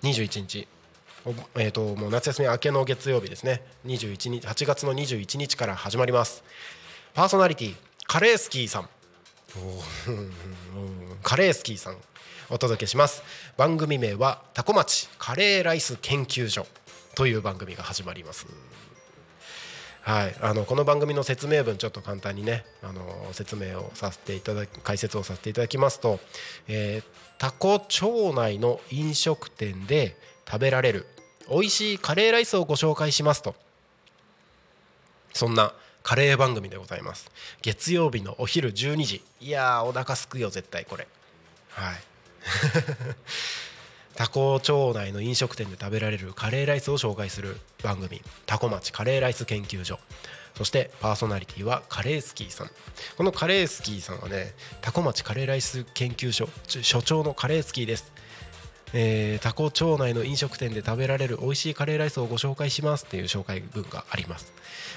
[0.03, 0.67] 21日。
[1.55, 3.61] えー、ともう夏休み明けの月曜日ですね。
[3.85, 6.43] 21日8月の21日から始まります。
[7.13, 7.75] パーソナリティ
[8.07, 8.89] カレースキーさん。
[9.57, 10.29] おー
[11.21, 11.97] カレースキーさん
[12.49, 13.21] お届けします。
[13.57, 16.65] 番組名はタコ町カレーライス研究所
[17.15, 18.47] という番組が始まります。
[20.01, 26.19] はい、あのこの番組の説明文ちょっと簡単にねあの説明をさせていただき解説をさせていただきますと、
[26.69, 27.03] えー、
[27.37, 30.15] タコ町内の飲食店で
[30.49, 31.05] 食べられる。
[31.49, 33.55] 美味しいカレーライスをご紹介しますと。
[35.33, 37.29] そんなカレー番組でございます。
[37.61, 39.21] 月曜日のお昼12時。
[39.41, 41.07] いやーお腹すくよ絶対これ。
[41.69, 41.97] はい。
[44.15, 49.97] タコ町内の飲食店で食べられるカレーライスを紹介する番組「タコ町カレーライス研究所」
[50.57, 52.71] そしてパーソナリティはカレースキーさん。
[53.15, 58.11] このカレースキーさんはねタコ町カレーライス研究所所長のカレースキーです。
[58.93, 64.53] えー、タコ町内の飲食店で食べられる美味しいカレーライスをご紹介しますっていう紹介文があります。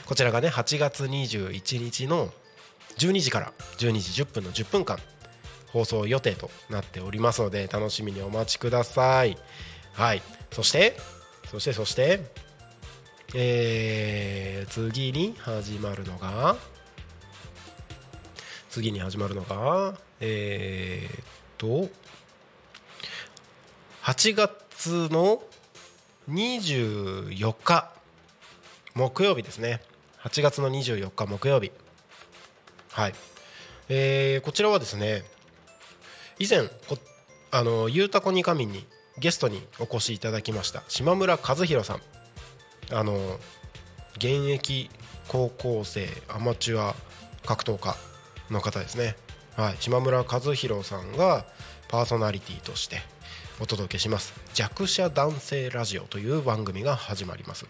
[0.06, 2.30] こちらがね8月21日の
[2.98, 4.98] 12時から12時10分の10分間
[5.72, 9.36] 放送予定となっておりますので楽しみにお待ちください。
[9.92, 10.22] はい。
[10.50, 10.96] そして
[11.50, 12.20] そしてそして
[13.34, 16.56] えー、次に始まるのが
[18.68, 21.24] 次に始まるのがえー、っ
[21.56, 21.88] と
[24.02, 25.44] 8月の
[26.28, 27.88] 24日
[28.96, 29.80] 木曜日ですね。
[30.24, 31.70] 8月の24日木曜日。
[32.90, 33.14] はい、
[33.88, 35.22] えー、こちらはですね
[36.40, 36.98] 以前こ
[37.52, 38.84] あのゆうたこにかみに
[39.18, 42.00] ゲストにお越しいただきました島村和弘さん。
[42.90, 43.38] あの
[44.16, 44.90] 現役
[45.28, 46.96] 高校生アマチュア
[47.46, 47.96] 格闘家
[48.50, 49.14] の方ですね、
[49.56, 51.46] はい、島村和弘さんが
[51.86, 53.11] パーソナリティとして
[53.60, 54.34] お届けします。
[54.54, 57.66] 弱者男性ラジオという番組が始まります、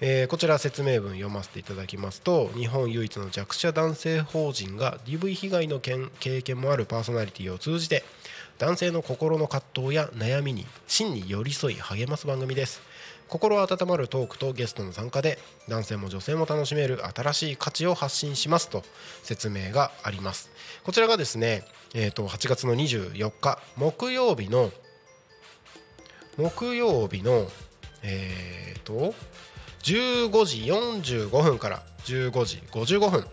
[0.00, 8.04] えー、こちら説明文読ませていただきますと日本唯一の弱者男性法人が DV 被害の経験もあるパーソナリティを通じて
[8.58, 12.80] 男性の心の葛藤や悩みに真に寄り添い励ます番組です。
[13.26, 18.84] 心温まるトークとゲストの参加で男性も女性も楽しめる新しい価値を発信しますと
[19.22, 20.50] 説明があります。
[20.84, 24.70] こちらがですね、えー、と8月の24日木曜日の
[26.36, 27.46] 木曜日の
[28.02, 29.14] えっ、ー、と
[29.82, 33.26] 15時45分から15時55分。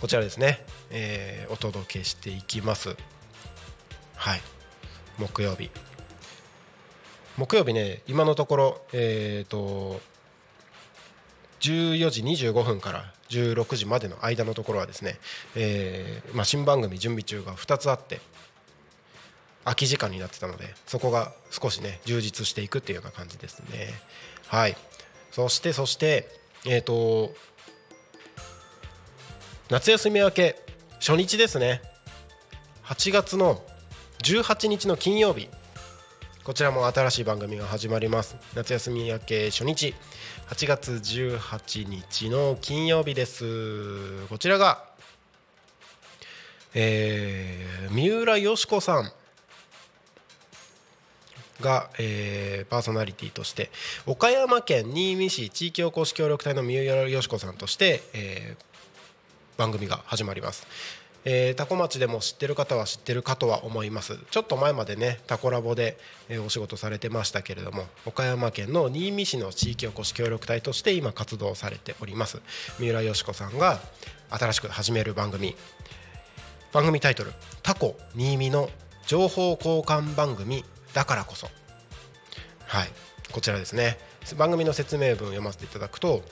[0.00, 2.96] こちらですね、えー、お届けしていきます。
[4.16, 4.40] はい。
[5.18, 5.70] 木曜日。
[7.36, 10.00] 木曜日ね今のところえっ、ー、と
[11.60, 15.18] 14時25分から16時までの間のところはですね、
[15.56, 18.20] えーまあ、新番組準備中が2つあって
[19.64, 23.88] 空き時間になってたのでそこが少しね充実していくっていうような感じですね。
[24.48, 24.76] はい。
[25.30, 26.28] そしてそして
[26.64, 27.34] えっ、ー、と
[29.70, 30.56] 夏休み明け
[31.00, 31.82] 初日ですね。
[32.84, 33.62] 8月の
[34.22, 35.48] 18日の金曜日。
[36.44, 38.36] こちらも新しい番組が始まります。
[38.54, 39.94] 夏休み明け初日。
[40.48, 44.26] 8月18日の金曜日です。
[44.28, 44.84] こちらが
[46.76, 49.12] えー、三浦よし子さん。
[51.60, 53.70] が、えー、パーソナリティとして
[54.06, 60.66] 岡山県新見市地域おこし協力隊の三浦よし子さんとして、えー、番組が始まります、
[61.24, 64.18] えー、タコ町でも知ってる方は知ってるかとは思います。
[64.30, 65.96] ちょっと前までねタコラボで、
[66.28, 72.42] えーお仕事されてましたけれども岡山県の新見市の地域おこし協力隊として今活動されております。
[72.78, 73.78] 三浦佳子さんが
[74.30, 75.54] 新しく始める番組。
[76.72, 78.68] 番組タイトル「タコ新見の
[79.06, 80.64] 情報交換番組。
[80.94, 81.50] だからこそ」
[82.66, 82.90] はい。
[83.32, 83.98] こちらですね。
[84.36, 86.22] 番組の説明文を読ませていただくと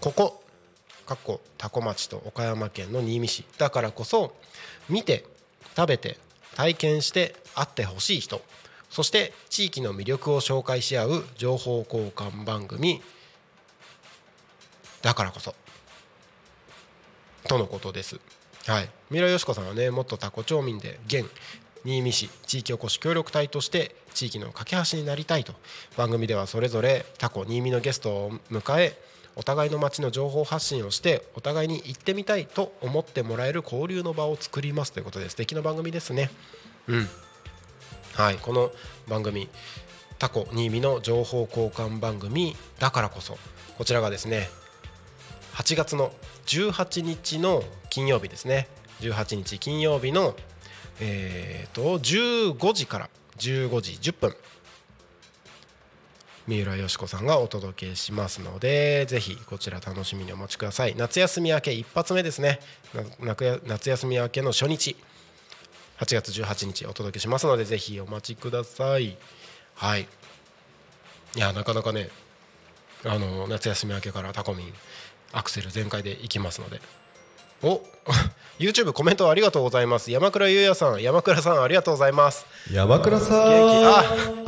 [0.00, 0.42] ここ
[1.06, 3.44] かっこ多古町と岡山県の新見市。
[3.58, 4.36] だからこそ
[4.88, 5.24] 見て
[5.76, 6.18] 食べて
[6.54, 8.42] 体験して会ってほしい人。
[8.90, 13.02] そして地域の魅力を紹介し合う情報交換番組。
[15.02, 15.54] だからこそ。
[17.48, 18.20] とのことです。
[18.66, 21.24] はい、三浦佳子さんはね元タコ町民で現
[21.86, 25.54] 新見市地域おこし協力隊として地域の架け橋になりたいと
[25.96, 28.98] 番組ではそれぞれタコ新見のゲストを迎え
[29.36, 36.30] お互いの町の情報発信をしてお互いに行ってみたいと思ってもらえる交流の場を作りますということで素敵な番組ですね。
[36.88, 37.08] うん。
[38.14, 38.72] はい、この
[39.06, 39.48] 番組
[40.18, 43.38] タコ新見の情報交換番組だからこそ
[43.78, 44.48] こちらがですね
[45.54, 46.10] 8月の
[46.46, 48.68] 18日の金曜日ですね。
[49.00, 50.34] 18日金曜日の
[51.00, 54.36] えー、と15時から15時10分。
[56.46, 60.94] 三浦佳子さんがお届けしますのでぜひこちら楽しみにお待ちください。
[60.96, 62.60] 夏休み明け一発目ですね。
[63.20, 64.96] 夏や夏休み明けの初日。
[65.98, 69.16] 8月18日お届けしますのでぜひお待ちください。
[69.74, 70.06] はい。
[71.34, 72.10] いやなかなかね
[73.04, 74.72] あの夏休み明けからタコミン
[75.32, 76.80] アクセル全開でいきますので。
[77.62, 77.82] お
[78.58, 80.10] YouTube コメントありがとうございます。
[80.10, 82.46] 山倉優也さん山倉さんありがとうございます。
[82.72, 83.42] 山倉さ元ん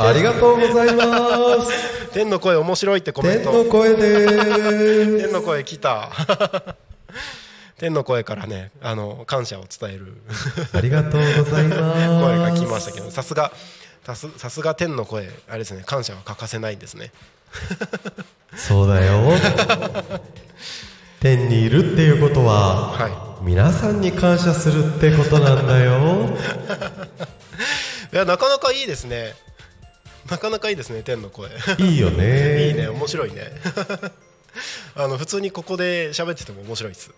[0.01, 2.09] ありがとうございます。
[2.15, 4.27] 天の声面白いってコメン天トの声で
[5.25, 6.11] 天の声来た。
[7.77, 10.17] 天の声からねあの感謝を伝える。
[10.33, 12.09] すありがとうございます。
[12.09, 13.53] 声が来ましたけどさすが
[14.07, 17.13] さすさすが天の声あれですね感謝は欠かせないんですね。
[18.57, 19.35] そうだよ。
[21.21, 26.29] 天にいるっていうことは、は皆さんに感謝するってことなんだよ。
[28.13, 29.35] いやなかなかいいですね。
[30.31, 31.49] なかなかいいですね天の声。
[31.79, 32.69] いいよね。
[32.69, 33.53] いいね面白いね。
[34.97, 37.11] あの普通にここで喋ってても面白いです。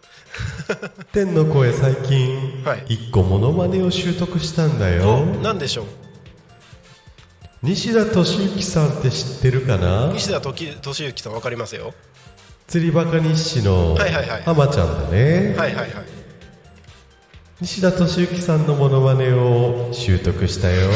[1.12, 2.84] 天の声最近、はい。
[2.88, 5.24] 一個モノマネを習得したんだよ。
[5.42, 5.86] 何でしょう？
[7.62, 10.10] 西田敏行さんって知ってるかな？
[10.12, 11.94] 西田時俊之さんわかりますよ
[12.70, 13.96] 釣りバカ日誌の
[14.44, 16.06] 浜ちゃんだね、はいはいはい。
[17.60, 20.88] 西田敏行さんのモノマネを習得したよ。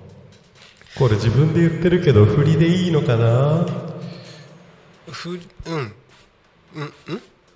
[0.98, 3.66] これ自分で言ってるけど振りでいいのかな？
[5.10, 5.38] ふうん。
[6.76, 6.92] うん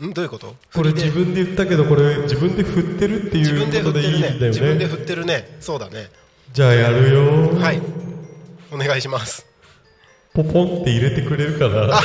[0.00, 0.14] うんん？
[0.14, 0.56] どういうこと？
[0.72, 4.48] これ自分で言ったけどこれ自分で振ってるっていうことでいいんだよね。
[4.48, 5.58] 自分で振ってるね。
[5.60, 6.08] そうだね。
[6.54, 7.58] じゃあやるよ。
[7.60, 7.82] はい。
[8.72, 9.44] お願いします。
[10.32, 12.00] ポポンって入れてくれるかな？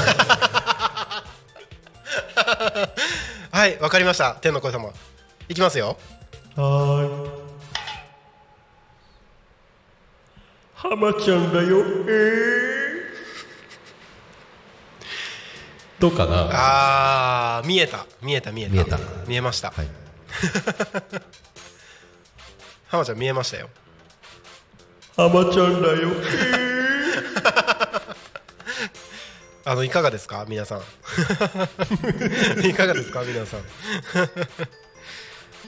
[3.52, 4.36] はいわかりました。
[4.36, 4.90] 天の声様。
[5.50, 5.98] いきますよ。
[6.56, 7.30] はーい。
[10.76, 11.80] 浜ちゃんだよ。
[11.80, 13.04] えー、
[16.00, 16.50] どうかな？
[16.52, 18.06] あー見えた。
[18.22, 18.74] 見えた見えた。
[18.74, 19.00] 見えた。
[19.28, 19.72] 見えました。
[19.72, 19.88] はい。
[22.88, 23.70] 浜ちゃん見えましたよ。
[25.16, 26.10] 浜ちゃんだよ
[29.66, 30.46] あのいかがですか？
[30.48, 30.82] 皆さん。
[32.68, 33.22] いかがですか？
[33.24, 33.62] 皆さん。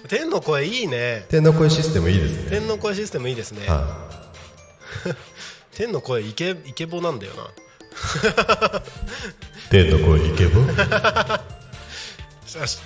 [0.08, 1.26] 天の声いいね。
[1.30, 2.50] 天の声システムいいですね。
[2.50, 3.68] 天の声システムいいですね。
[3.68, 4.10] は
[5.74, 7.44] 天の声イケイケボなんだよな。
[7.44, 7.48] い
[9.72, 10.62] 天の声イケボ？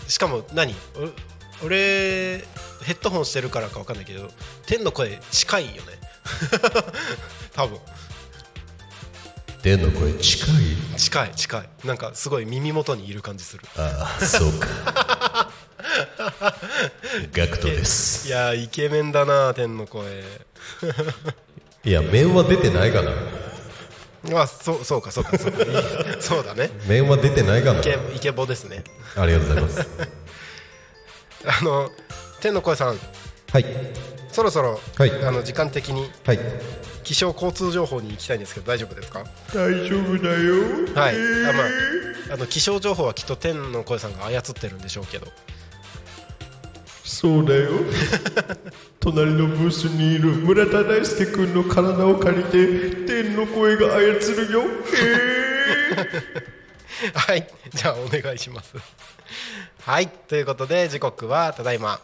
[0.08, 0.76] しかも何？
[0.96, 2.46] お俺
[2.84, 4.32] ヘッドホンしてるからか分かんないけど
[4.66, 6.00] 天の声近いよね。
[7.54, 7.80] 多分
[9.62, 9.92] 天の？
[9.92, 10.46] 声近
[10.96, 10.98] い？
[10.98, 11.70] 近い近い。
[11.88, 13.64] なんかすごい耳元にいる感じする。
[13.78, 15.52] ああそうか。
[17.34, 18.28] ガクトです。
[18.28, 20.24] いやーイケメンだな天の声。
[21.84, 23.12] いや面は出てないかな。
[24.42, 25.60] あそうそうかそうかそうか。
[26.20, 26.70] そうだね。
[26.88, 27.80] 面は出てないかな。
[27.80, 28.84] イケイケボですね。
[29.16, 29.88] ありがとうございます。
[31.62, 31.90] あの
[32.42, 33.00] 天の声さん。
[33.52, 33.66] はい
[34.40, 35.12] そろそろ、はい。
[35.26, 36.40] あの時間的にはい。
[37.04, 39.24] 気象交通情報に行きたいんですけど大丈夫ですか？
[39.54, 40.54] 大丈夫だよ。
[40.96, 41.16] はい、
[41.50, 41.64] あま
[42.32, 45.28] ああの気象情報はきっと天の声さんが操ってるんでしょうけど。
[47.04, 47.72] そうだよ。
[49.02, 54.00] 隣のブースにいる村田大輔君の体を借りて天の声が操
[54.46, 54.62] るよ。
[54.62, 54.66] へ
[57.14, 57.48] はい。
[57.74, 58.74] じゃあお願いします。
[59.82, 60.08] はい。
[60.08, 62.00] ということで時刻はただいま、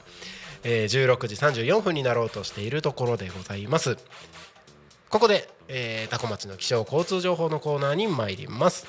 [0.68, 3.98] えー16時34分になろうとしているところでございます。
[5.10, 8.88] ここで、えー、タコ町の気象交通情報のコーナーに参ります。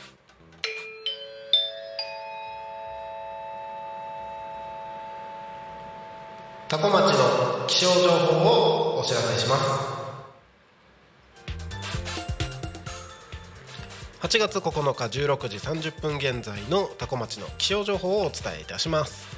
[6.68, 9.96] タコ町の気象情報をお知らせします。
[14.22, 19.28] 8月9日16時30分現在のタコ町の気象情報をお伝えいたします。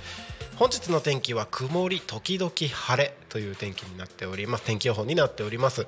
[0.59, 4.65] 本日の天気は曇り時々晴れという天気になっております。
[4.65, 5.87] 天気予報になっております。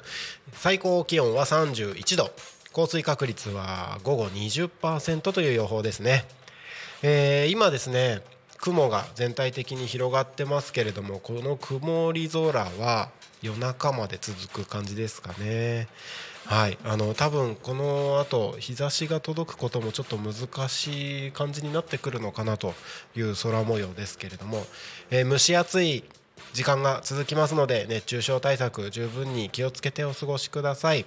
[0.53, 2.31] 最高気温は31度。
[2.73, 6.25] 降水確率は午後20%という予報ですね、
[7.03, 8.21] えー今ですね
[8.59, 13.09] 雲が全体的に広がってますけれどもこの曇り空は
[13.43, 15.89] 夜中まで続く感じですかね。
[16.51, 16.77] はい。
[16.85, 22.75] あの多分この後日差しが届くこともちょっと難しい感じになってくるのかなと
[23.15, 24.65] いう空模様ですけれども、
[25.13, 26.03] えー蒸し暑い
[26.53, 31.07] 時間が続きますので熱中症対策十分に気をつけてお過ごしください。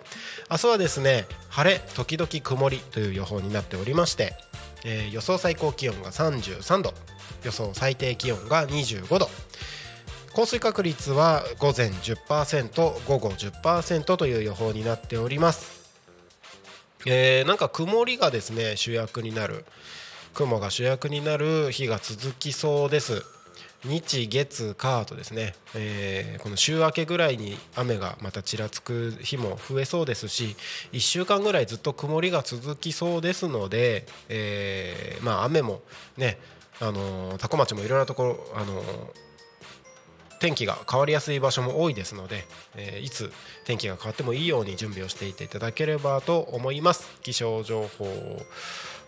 [0.50, 4.36] 明日はですね晴れ時々曇りという予報になっておりまして、
[4.86, 6.94] えー予想最高気温が33度
[7.44, 9.28] 予想最低気温が25度
[10.34, 15.92] 降水確率は午前10%午後10%という予報になっております、
[17.06, 19.66] えーなんか曇りがですね主役になる。
[20.34, 23.24] 雲が主役になる日が続きそうです。
[23.86, 30.56] 日月火とですね、えーこの週明けぐらいに雨がまたちらつく日も増えそうですし
[30.94, 35.82] 1週間ぐらいずっと曇りが続きそうですので、えーまあ、雨も
[36.18, 36.40] ね、
[36.80, 39.23] あのー多古町もいろんなところ、あのー
[40.44, 42.44] 天気が変わりやすい場所も多いですので、
[42.76, 43.32] えーいつ
[43.64, 47.10] 天気が変わってもいいように準備をしていていただければと思います。
[47.22, 48.42] 気象情報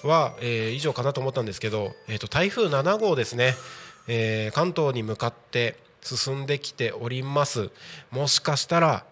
[0.07, 3.53] は、えー以上かなと思ったんですけど、えー、と台風7号ですね、
[4.07, 7.69] えー関東に向かって進んできております。
[8.11, 9.03] もしかしたら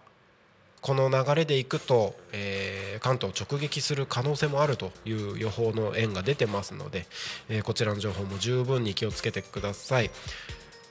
[0.80, 7.06] この流れでいくと、えー関東直撃する可能性もあるという予報の円が出てますので、
[7.50, 10.10] えーこちらの情報も十分に気をつけてください。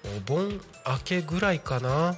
[0.05, 0.61] お盆明
[1.05, 2.17] けぐらいかな？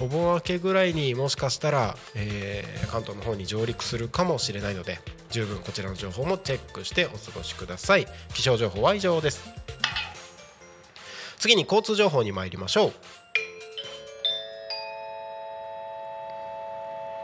[0.00, 4.98] お盆明けぐらいにもしかしたら、えー関東の方に上陸するかもしれないので
[5.28, 8.06] 十分こちらの情報もチェックしてお過ごしください。
[8.34, 9.44] 気象情報は以上です。
[11.38, 12.92] 次に交通情報に参りましょう。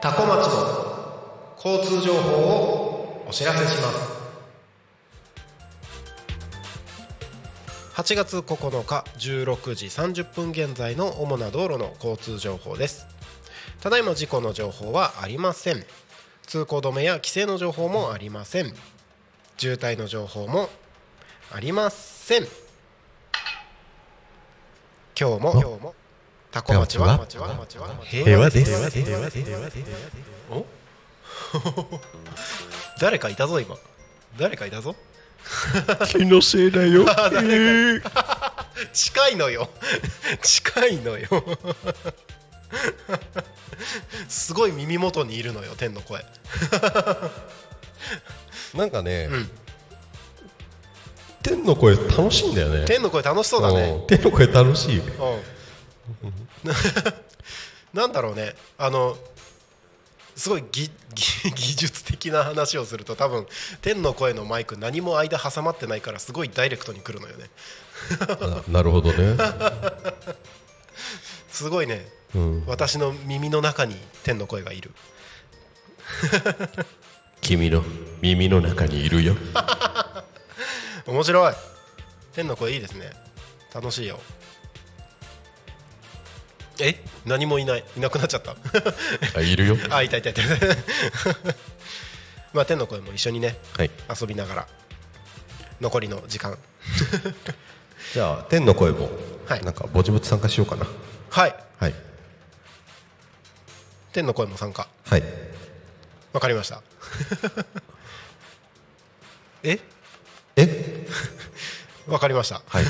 [0.01, 1.17] 多古町の
[1.57, 4.16] 交通情報をお知らせします。
[7.97, 13.07] 8月9日16時30分現在の主な道路の交通情報です。
[13.81, 15.83] ただいま事故の情報はありません。
[16.47, 18.75] 通行止めや規制の情報もありません。
[19.57, 20.69] 渋滞の情報も
[21.51, 22.43] ありません。
[25.19, 25.95] 今日も今日も
[26.51, 27.27] タコ町は
[28.03, 29.01] 平和です。
[30.51, 30.67] お？
[33.01, 33.75] 誰かいたぞ今。
[34.37, 34.95] 誰かいたぞ
[36.09, 37.07] 気のせいだよ。
[38.93, 39.71] 近いのよ。
[40.43, 41.29] 近いのよ。
[44.29, 46.25] すごい耳元にいるのよ天の声。
[48.75, 49.51] なんかね、ん。
[51.43, 52.85] 天の声楽しいんだよね。
[52.87, 54.01] 天の声楽しそうだね。
[54.01, 54.07] うん。
[54.07, 54.99] 天の声楽しい。
[54.99, 55.07] うん。
[57.95, 58.55] なんだろうね。
[58.79, 59.17] あの
[60.37, 60.91] すごい技
[61.55, 63.47] 術的な話をすると多分
[63.81, 67.47] 天の声のマイク何も間挟まってないからすごいダイレクトに来るのよね。
[68.69, 69.37] ななるほどね、
[71.49, 72.07] すごいね。
[72.35, 74.91] うん、私の耳の中に天の声がいる。
[77.41, 77.83] 君の
[78.21, 79.37] 耳の中にいるよ。
[81.07, 81.55] 面白い。
[82.35, 83.11] 天の声いいですね。
[83.73, 84.21] 楽しいよ
[86.81, 87.03] え？
[87.25, 87.85] 何もいない。
[87.97, 88.57] いなくなっちゃった。
[89.37, 89.77] あいるよ。
[89.91, 90.43] あいたいたいた。
[92.53, 93.91] まあ天の声も一緒にねはい。
[94.21, 94.69] 遊びながら
[95.81, 96.59] 残りの時間。
[98.13, 99.11] じゃあ天の声も、
[99.47, 99.65] はい。
[99.65, 100.87] なんかぼちぼち参加しようかな。
[101.31, 101.55] はい。
[101.79, 101.95] はい。
[104.13, 104.89] 天の声も参加。
[105.05, 105.23] はい。
[106.33, 106.83] わかりました。
[109.63, 109.79] え？
[110.57, 111.07] え？
[112.07, 112.63] わかりました。
[112.67, 112.85] はい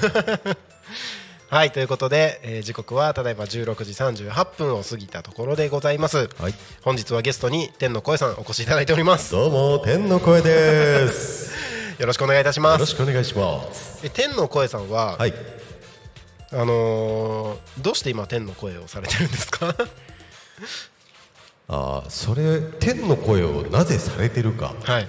[1.48, 3.92] はいということで、えー時刻はただいま16時
[4.24, 6.54] 38分を過ぎたところでございます、はい。
[6.82, 9.30] 本日はゲストに天の声さんお越しいただいております。
[9.32, 11.54] どうも天の声です。
[12.00, 14.00] よろしくお願いいたしまよろすしくお願いします。
[14.04, 15.34] え天の声さんは、はい。
[16.52, 19.72] あのーどうして今天の声をされてるんですか？
[21.68, 24.74] あーそれ天の声をなぜされてるか。
[24.82, 25.08] はい。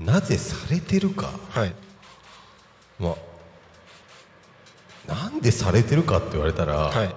[0.00, 1.32] なぜされてるか。
[1.50, 1.74] はい。
[2.98, 3.14] まあ
[5.06, 7.14] なんでされてるかって言われたら、はい。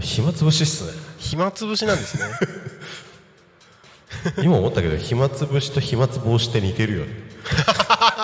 [0.00, 0.92] 暇つぶしっすね。
[1.18, 2.24] 暇つぶしなんですね。
[4.42, 7.10] 今思ったけど暇つぶしと暇つ防止って似てるよね。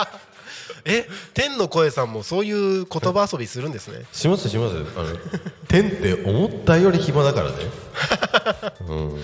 [0.84, 4.05] え天の声さんもそういう言葉遊びするんですね。
[4.12, 5.18] しますしますあの
[5.66, 7.57] 天って思ったより暇だからね、
[8.89, 9.22] うん、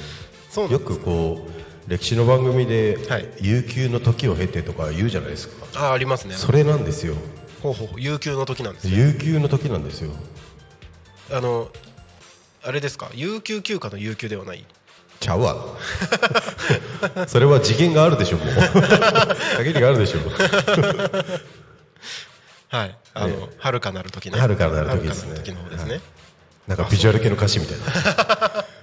[0.51, 3.29] そうなんよくこう歴史の番組で、はい。
[3.41, 5.67] 悠久の時を経てとか言うじゃないですか。
[5.89, 6.35] あありますね。
[6.35, 7.15] それなんですよ
[7.65, 8.97] ほうほう有給の時なんですね。
[8.97, 10.11] 悠久の時なんですよ。
[11.33, 11.71] あの
[12.63, 13.11] あれですか？
[13.15, 14.65] 有給休暇の有給ではない？
[15.21, 15.57] ちゃうわ。
[17.27, 18.49] それは次元があるでしょもう。
[19.57, 20.19] 限りがあるでしょ。
[22.69, 22.99] はい。
[23.15, 24.39] あの遥かなる時ね。
[24.39, 25.35] 遥かなる時ですね。
[25.37, 26.01] 遥かなる時の方ですね、
[26.67, 28.65] なんかビジュアル系の歌詞みたいな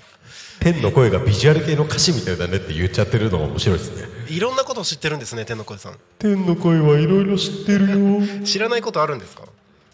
[0.62, 4.08] 天の声がビジュアル系の歌詞みたいだねって言っちゃってるのが面白いですね。
[4.30, 5.98] いろんなことを知ってるんですね天の声さん。
[6.20, 8.46] 天の声はいろいろ知ってるよ。
[8.46, 9.44] 知らないことあるんですか？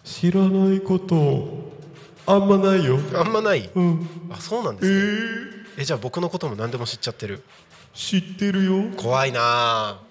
[0.03, 1.71] 知らないこと
[2.25, 2.99] あんまないよ。
[3.15, 3.69] あんまない？
[3.73, 4.09] うん。
[4.29, 4.99] あそうなんですね。
[5.77, 7.43] えじゃあ僕のことも何でも知っちゃってる？
[7.93, 8.83] 知ってるよ。
[8.97, 10.01] 怖いな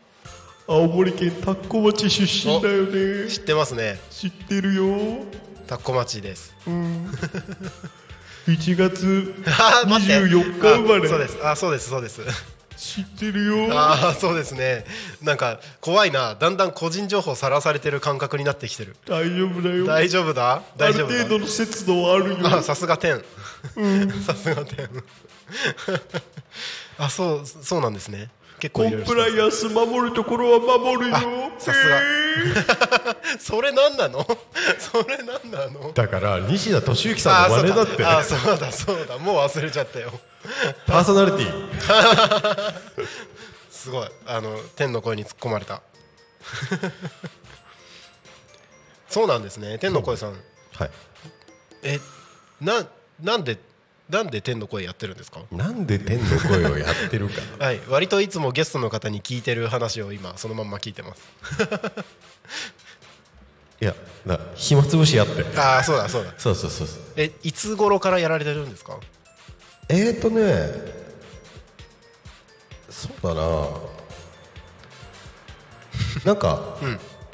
[0.66, 3.24] 青森県田子町出身だよね。
[3.26, 4.00] あ知ってますね。
[4.10, 4.86] 知ってるよ。
[5.66, 6.54] タッコ町です
[8.46, 10.18] 1月あー待って。
[10.18, 11.04] 24日生まれ。
[11.04, 11.38] あそうです。
[11.46, 12.20] あそうですそうです。
[12.76, 13.68] 知ってるよ。
[13.72, 14.84] ああそうですね。
[15.22, 16.34] なんか怖いな。
[16.34, 18.96] だんだん個人情報さらされてる感覚になってきてる。
[19.06, 19.86] 大丈夫だよ。
[19.86, 20.62] 大丈夫だ？
[20.76, 21.14] 大丈夫だ？
[21.14, 22.36] ある程度の節度はあるよ。
[22.42, 23.22] あさすが天。
[24.26, 24.88] さすが天。
[26.98, 31.16] あそうそうなんですね結構コンプライアンス守るところは守るよ。
[31.58, 32.00] さすが。
[33.38, 34.26] それ何なの？
[34.78, 35.92] それ何なの？
[35.92, 40.12] だから西田敏行さんの真似だってあそうだあそうだそうだもう忘れちゃったよ。
[40.86, 42.74] パーソナリティ。
[43.70, 44.08] すごい。
[44.26, 45.82] あの天の声に突っ込まれた。
[49.08, 49.78] そうなんですね。
[49.78, 50.32] 天の声さん。
[50.74, 50.90] はい。
[51.82, 52.00] え
[52.60, 52.86] な
[53.22, 53.58] なんで
[54.10, 55.40] なんで天の声やってるんですか？
[55.50, 57.34] なんで天の声をやってるか
[57.64, 57.80] はい。
[57.88, 61.22] 割といつもゲストの方に聞いてる話を今そのまんま聞いてます。
[63.78, 63.94] いや
[64.24, 65.44] な暇つぶしやって。
[65.58, 66.32] ああそうだそうだ。
[66.38, 67.02] そうそうそうそう。
[67.16, 68.98] えいつ頃からやられてるんですか？
[69.88, 70.70] えーとね
[72.88, 73.66] そうだな。
[76.24, 76.76] なんか、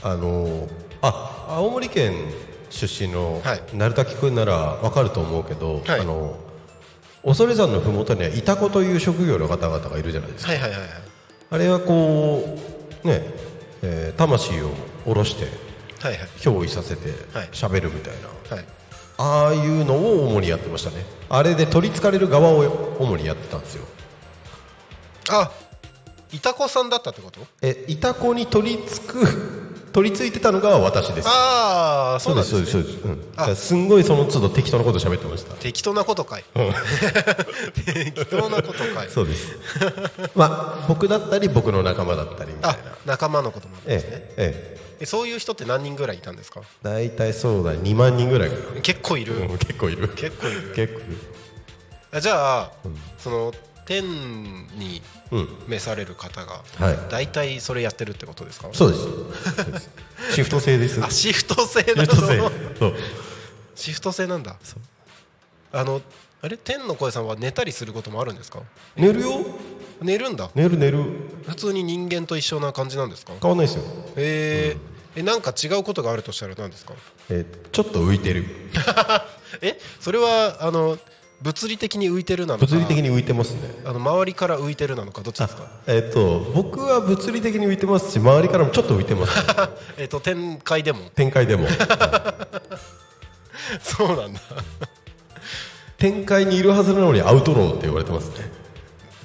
[0.02, 0.68] あの
[1.02, 2.32] あ青森県
[2.70, 3.62] 出身のはい。
[3.74, 6.00] 鳴滝君ならわかると思うけど、はい。
[6.00, 6.36] あの
[7.24, 10.90] 恐山の麓にはイタコという職業の方々がいるじゃないですか、はいはいはいはい。
[11.50, 12.58] あれはこ
[13.04, 13.24] うね、
[13.82, 14.70] えー魂を
[15.04, 15.44] 下ろして
[16.00, 16.28] はいはい。
[16.38, 17.48] 憑依させてはい。
[17.52, 18.14] 喋るみたい
[18.50, 18.64] な、はい。
[19.18, 21.04] ああいうのを主にやってましたね。
[21.28, 23.84] あれで取りつかれる側を主にやってたんですよ。
[25.30, 25.52] あ
[26.32, 27.40] いたこさんだったってこと？
[27.60, 29.61] えイタコに取り付く
[29.92, 31.28] 取り付いてたのが私です。
[31.28, 32.66] ああそうなんですね。
[32.66, 35.54] そうですそうです、うん、すんごいその都度適当なこと喋ってました。
[35.54, 36.44] 適当なことかい。
[37.84, 39.08] 適当なことかい。
[39.10, 39.56] そうです。
[40.34, 44.10] まあ僕だったり僕の仲間だったりみたいあな仲間のこともあるんですね。
[44.12, 45.06] ええええ。
[45.06, 46.60] そういう人って何人ぐらいいたんですか？
[46.60, 48.50] え大体そうだ2万人ぐらい
[48.82, 50.08] 結構いる、うん結構いる。
[50.08, 50.72] 結構いる。
[50.74, 51.16] 結構いる。
[52.14, 52.70] あじゃあ、
[53.18, 53.52] その
[53.84, 56.98] 天にうん召される方が、はい。
[57.10, 58.68] 大体それやってるってことですか？
[58.72, 59.90] そうです。
[60.34, 61.04] シフト制です。
[61.04, 62.36] あシフト制シなフト制。
[62.36, 62.50] の
[63.74, 64.56] シフト制なんだ。
[65.72, 66.00] あの
[66.42, 66.56] あれ？
[66.56, 68.60] 天の声さんは寝たりすることもあるんですか？
[68.96, 69.44] 寝るよ。
[70.00, 70.50] 寝るんだ。
[70.54, 71.04] 寝る寝る。
[71.46, 73.32] 普通に人間と一緒な感じなんですか？
[73.40, 73.84] 変わんないですよ。
[74.16, 74.92] へー。
[75.14, 76.94] えなんか違うことがあるとしたら何ですか？
[77.30, 78.44] えちょっと浮いてる。
[79.60, 79.78] え？
[80.00, 80.98] それはあの
[81.42, 82.66] 物理的に浮いてるなのか。
[82.66, 83.60] 物理的に浮いてますね。
[83.84, 85.66] あの周りから浮いてるなのかどっちですか？
[85.86, 89.32] えっと僕は物理的に浮いてますし周りからもちょっと浮いてます。
[89.98, 91.10] えっと天界でも。
[91.14, 91.66] 展開でも。
[93.82, 94.40] そうなんだ。
[95.98, 98.50] 展開にいるはずなのにアウトローって言われてますね。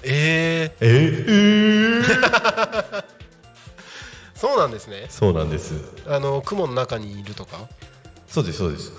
[0.04, 3.04] ええー、ー、
[4.36, 5.06] そうなんですね。
[5.10, 5.74] そうなんです。
[6.08, 7.58] あの雲の中にいるとか？
[8.28, 8.92] そうですそうです。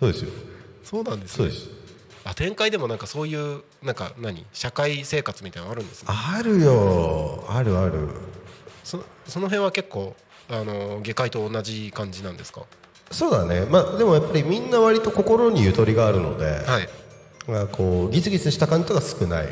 [0.00, 0.30] そうですよ。
[0.84, 1.36] そうなんですね。
[1.36, 1.68] そうです
[2.30, 4.46] あ展開でもなんかそういうなんか何？
[4.52, 6.08] 社会生活みたいなのあるんですね。
[6.08, 7.44] あるよ。
[7.48, 8.08] あるある。
[8.84, 10.14] そその辺は結構
[10.48, 12.62] あの下界と同じ感じなんですか？
[13.10, 13.66] そうだね。
[13.66, 16.88] まあでもやっぱりみんな割と心にゆとりがあるので、はい。
[17.48, 19.48] まあ、こうギスギスした感じとか少ない。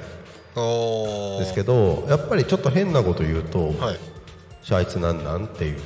[0.55, 3.99] おですけどやっぱりちょっと変なこと言うと、はい。
[4.63, 5.47] じゃああいつなんなん？
[5.47, 5.79] っていう。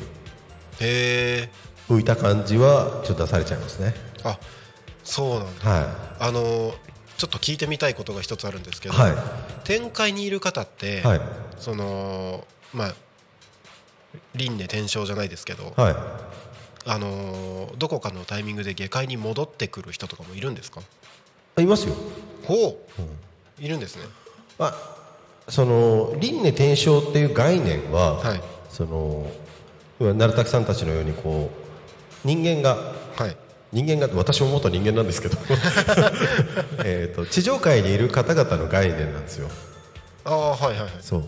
[0.80, 1.48] へえ
[1.88, 3.94] 浮いた感じはちょっと出されちゃいますね。
[4.24, 4.38] あ
[5.04, 5.70] そうなんだ。
[5.70, 6.74] はあの
[7.18, 9.14] ちょっと聞いてみたいことが一つあるんですけど、はい。
[9.64, 11.20] 展開にいる方って、はい。
[11.58, 12.94] そのまあ
[14.34, 15.96] 輪廻転生じゃないですけど、はい。
[16.84, 20.80] あのーどこかのタイミングで下界に戻ってくる人とかもいるんですか？
[21.56, 21.94] あいますよ。
[22.44, 22.54] ほ
[23.58, 24.02] う、いるんですね。
[24.58, 24.98] あ
[25.48, 28.40] その輪廻転生っていう概念は、はい。
[28.68, 29.30] その
[30.00, 31.50] 鳴滝さんたちのようにこ
[32.24, 33.36] う人間がはい
[33.72, 35.38] 人間が私も元人間なんですけど。
[36.84, 39.48] えーと地上界にいる方々の概念なんですよ。
[40.24, 40.90] ああはいはいはい。
[41.00, 41.24] そう。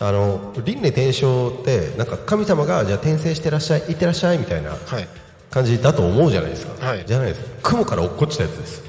[0.00, 5.08] あの輪廻転生ってなんか神様がじゃあ転生してらっしゃい行ってらっしゃいみたいなはい。
[5.50, 7.04] 感じだと思うじゃないですか、はい。
[7.06, 7.40] じゃないです。
[7.62, 8.82] 雲から落っこちたやつです。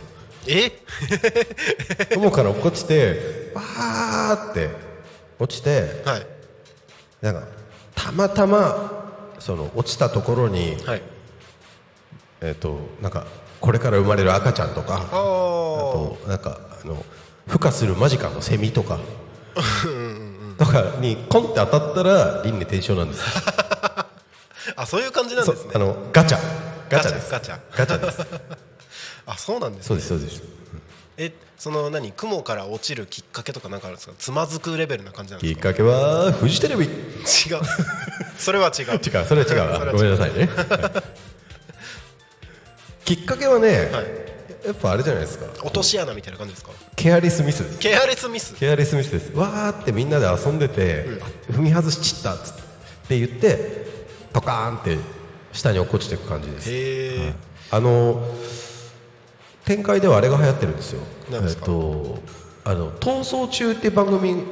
[0.48, 0.72] え？
[2.16, 4.70] 雲から落っこちてわーって
[5.40, 6.26] 落ちてはい。
[7.22, 7.44] なんか
[7.94, 11.02] たまたまその落ちたところに、はい
[12.42, 13.26] えっ、となんか
[13.62, 17.04] これから生まれる赤ちゃんとかああとなんかあの
[17.48, 19.00] 孵化する間近のセミとか
[20.58, 23.20] とかにコンって当たったら輪廻転生なんです。
[23.20, 23.26] よ
[24.76, 25.72] ああそういう感じなんですね。
[25.76, 26.40] あのガチャ。
[26.90, 27.32] ガチャです。
[27.32, 28.00] ガチャガチャ。
[28.00, 28.20] です。
[29.28, 30.42] あそうなんですそうねですそうです。
[31.18, 34.14] えその何雲から落ちるきっかけとかなんかあるんですか？
[34.18, 35.60] つまずくレベルな感じなんですか？
[35.60, 36.86] きっかけはフジテレビ。
[36.86, 36.92] 違う。
[38.38, 38.86] それは違う。
[39.00, 39.92] 違うそれは違う。
[39.94, 40.50] ごめんなさいね
[43.06, 44.26] きっかけはね、はい。
[44.66, 45.46] やっぱあれじゃないですか。
[45.64, 46.72] 落とし穴みたいな感じですか？
[46.96, 47.64] ケアレスミス。
[47.64, 48.56] ですケアレスミス。
[48.56, 49.32] ケアレスミスです。
[49.38, 52.56] わーってみんなで遊んでて、あ踏み外しちったっつっ
[53.08, 53.20] て。
[53.20, 53.86] 言って
[54.34, 54.98] ドカーンって
[55.54, 56.70] 下に落っこちていく感じです。
[56.72, 57.34] へえ
[57.70, 58.28] あの
[59.66, 61.02] 展開ではあれが流行ってるんですよ。
[61.32, 62.18] えっと
[62.64, 64.44] あの逃走中っていう番組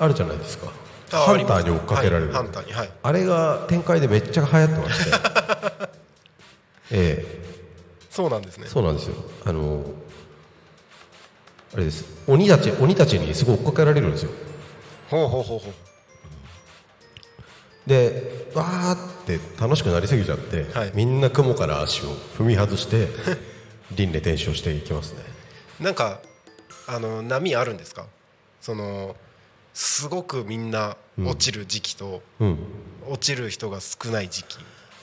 [0.00, 0.72] あるじゃないですか。
[1.12, 2.90] あハンターに追っかけられる、はいハンターにはい。
[3.04, 5.10] あれが展開でめっちゃ流行ってまして。
[6.90, 7.43] ええ
[8.14, 8.66] そうなんですね。
[8.68, 9.16] そうなんですよ。
[9.44, 9.84] あの
[11.74, 12.04] あれです。
[12.28, 14.30] 鬼たち鬼たちにすごい追っかけられるんですよ。
[15.10, 15.72] ほうほうほうほう。
[17.88, 18.96] でわーっ
[19.26, 20.92] て楽しくなりすぎちゃって、はい。
[20.94, 23.08] みんな雲から足を踏み外して
[23.94, 25.18] 輪廻転生していきますね。
[25.80, 26.20] なんか
[26.86, 28.06] あの波あるんですか？
[28.60, 29.16] その
[29.74, 32.58] すごくみんな落ちる時期と、うん。
[33.08, 34.56] 落ちる人が少ない時期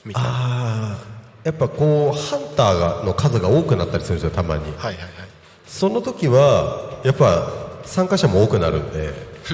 [0.04, 0.28] みたいな。
[0.30, 0.32] あ
[0.98, 4.64] あやっぱこうハンターがの数が多くなったりするんですよたまに。
[4.64, 4.98] はいはいはい。
[5.66, 7.50] その時はやっぱ
[7.84, 9.12] 参加者も多くなるんで。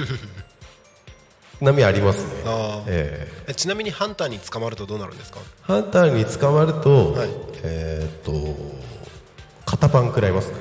[1.61, 2.29] 波ありますね。
[2.87, 3.51] ええ。
[3.51, 5.39] えちなみにハンターに捕まるとどうなるんですか？
[5.63, 7.29] ハンターに捕まると、はい。
[7.63, 8.79] えーっと
[9.65, 10.55] 肩パン食らいますね。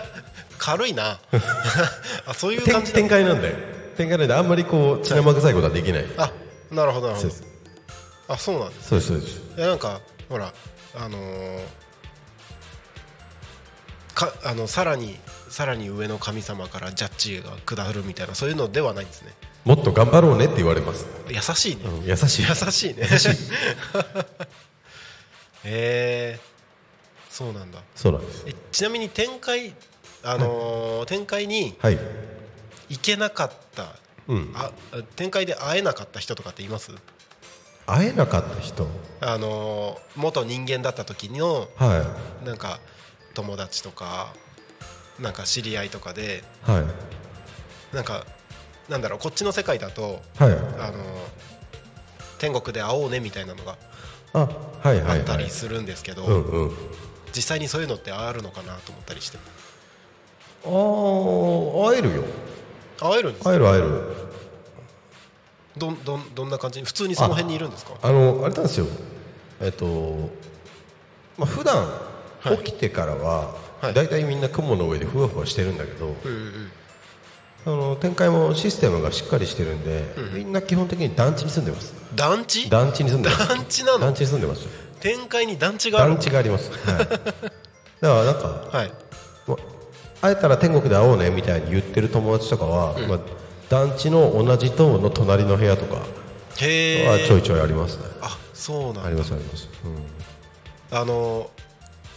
[0.58, 1.18] 軽いな。
[2.26, 3.54] あそういう展感じ展開なんで
[3.96, 6.06] 展開なんであんまりこう血生臭いことはできない。
[6.16, 6.30] あ
[6.70, 7.34] なるほどなるほど。
[8.28, 8.88] あそうなんです。
[8.88, 9.40] そうですそうです。
[9.68, 10.00] なんか
[10.30, 10.52] ほら
[10.96, 11.60] あのー
[14.14, 15.16] かあのさらに
[15.48, 19.32] さらに上の神様からジャッジが下るみたいなそういうのではないんですね。
[19.64, 22.46] もっと頑張ろうねって言われます、優しいね、うん優しい。
[22.48, 23.06] 優しいね。
[25.64, 26.40] へえ
[27.28, 27.82] そうなんだ。
[27.94, 29.74] そうなんですえちなみに展開
[30.22, 31.98] あのー展開にはい。
[32.88, 33.94] 行けなかった、
[34.28, 34.52] うん。
[34.54, 34.70] あ
[35.16, 36.90] 展開で会えなかった人とかっています？
[37.92, 38.86] 会えなかった人？
[39.20, 42.04] あのー元人間だった時のは
[42.44, 42.80] なんか
[43.34, 44.32] 友達とか
[45.20, 47.94] なんか知り合いとかでいはい。
[47.94, 48.24] なんか
[48.88, 50.52] なんだろうこっちの世界だとはい。
[50.52, 50.94] あのー
[52.38, 53.76] 天国で会おうねみたいなのが
[54.32, 54.48] あ
[54.82, 55.20] はいはあいはい。
[55.20, 56.70] ったりするんですけど、うんうん。
[57.34, 59.36] 実際にそういうのってあるのかなと思ったりして。
[60.64, 62.24] ああ会えるよ。
[62.98, 64.02] 会えるんですか会える会える
[65.80, 66.80] どんどんどんな感じ？
[66.84, 67.94] 普通にその辺にいるんですか？
[68.00, 68.86] あのあれなんですよ。
[69.60, 70.30] えっと
[71.36, 71.76] まあ普段
[72.40, 72.58] はい。
[72.58, 73.94] 起きてからははい。
[73.94, 76.70] だいたいみんな雲の上でふわふわしてるんだけど、うんうん
[77.66, 81.92] あの展開もシステムがしっかりしてるんで、みんな基本的に団地に住んでます。
[82.14, 82.70] 団地？
[82.70, 83.48] 団地に住んでます。
[83.48, 83.98] 団地なの？
[83.98, 84.62] 団地に住んでます。
[84.64, 84.70] よ
[85.00, 87.20] 展開に団地がある団地があります、はい、だか
[88.00, 88.92] らなんかはい。
[89.46, 89.56] ま
[90.22, 93.20] 会えたら天国で会おうねみたいに言ってる友達とかは、まあ、
[93.70, 96.04] 団地の同じ棟の隣の部屋とかは
[96.56, 99.04] ちょいちょいありますね、あそうなんだ。
[99.06, 99.68] ありますあります、
[100.90, 101.50] あの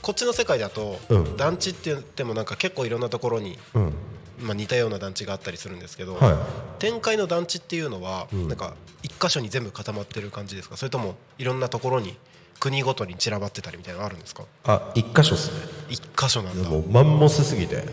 [0.01, 1.37] こっちの世界だと、うん。
[1.37, 3.85] 団地って言ってもなんか結構いろんなところに、うん。
[3.85, 3.93] うん
[4.41, 6.35] まあ、似たような団地があったりするんですけど、はい。
[6.79, 8.47] 展開の団地っていうのは、ん。
[8.49, 8.73] なんか
[9.03, 10.75] 一箇所に全部固まってる感じですか？
[10.75, 12.17] それともいろんなところに
[12.59, 14.43] 国ごとに散らばってたりみたいなのあるんですか？
[14.65, 15.59] あ一箇所っすね。
[15.87, 16.67] 一箇所なんだ。
[16.67, 17.75] もうマンモスすぎて。
[17.75, 17.85] はい。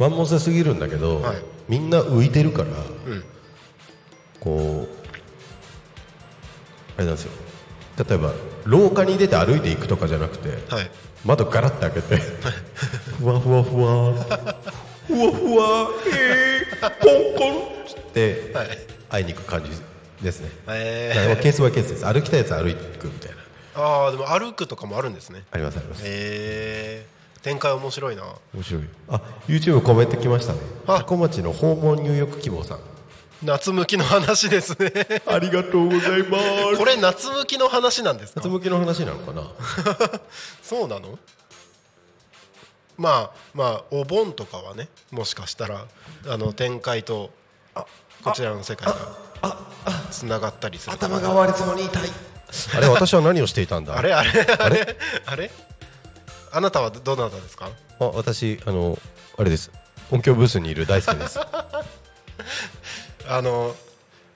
[0.00, 1.36] マンモスすぎるんだけど、はい
[1.68, 2.68] みんな浮いてるから
[3.06, 3.24] うん。
[4.40, 5.04] こう
[6.96, 7.32] あれなんですよ。
[7.98, 8.32] 例えば
[8.64, 10.90] 廊下に出て歩いていくとかじゃなくて、はい。
[11.24, 12.16] 窓ガラッて開けて
[13.18, 18.68] ふわふわふわふわふわえー、コンコンっつってはい。
[19.10, 19.70] 会いに行く感じ
[20.22, 20.48] ですね。
[20.68, 22.04] えだからケースバイケースです。
[22.04, 23.36] 歩きたいやつは歩くみたいな。
[23.80, 25.44] ー、ああでも歩くとかもあるんですね。
[25.50, 26.02] ありますあります。
[26.04, 27.13] えー、
[27.44, 28.22] 展開面白いな。
[28.54, 28.82] 面白い。
[29.08, 30.60] あ YouTube コメント来ましたね。
[30.86, 30.98] あ。
[30.98, 32.78] タコ町の訪問入浴希望さん。
[33.42, 34.90] 夏向きの話ですね。
[35.28, 36.76] ありがとうございます。
[36.78, 38.40] これ夏向きの話なんですか？
[38.40, 39.42] 夏向きの話なのかな？
[40.64, 41.18] そうなの？
[42.96, 45.84] まあまあお盆とかはねもしかしたら
[46.28, 47.30] あの展開と
[48.22, 48.86] こちらの世界
[49.42, 49.58] が
[50.10, 52.10] つながったりする頭が割れそうに痛い。
[52.76, 53.98] あれ私は何をしていたんだ？
[53.98, 54.96] あれあれあれ？
[55.26, 55.50] あれ？
[56.54, 57.68] あなたはどなたですか？
[58.00, 58.98] あ私あの
[59.36, 59.70] あれです。
[60.10, 61.38] 音響ブースにいる大輔です。
[63.28, 63.74] あの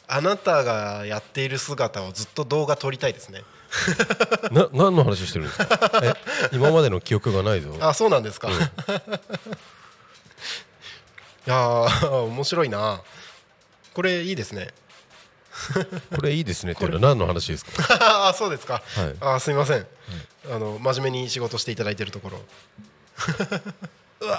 [0.08, 3.42] あなたがやっている姿をずっと動画撮りたいですね。
[4.50, 5.90] な何の話してるんですか？
[6.02, 6.14] え
[6.52, 7.76] 今までの記憶がないぞ。
[7.80, 8.52] あそうなんですか、い
[11.46, 13.02] やー面白いな。
[13.94, 14.68] これいいですね
[16.14, 17.72] これいいですねっていうのは何の話ですか？
[18.28, 19.14] あそうですか、はい。
[19.20, 19.86] あすみません、
[20.50, 22.40] あの真面目に仕事していただいているところ。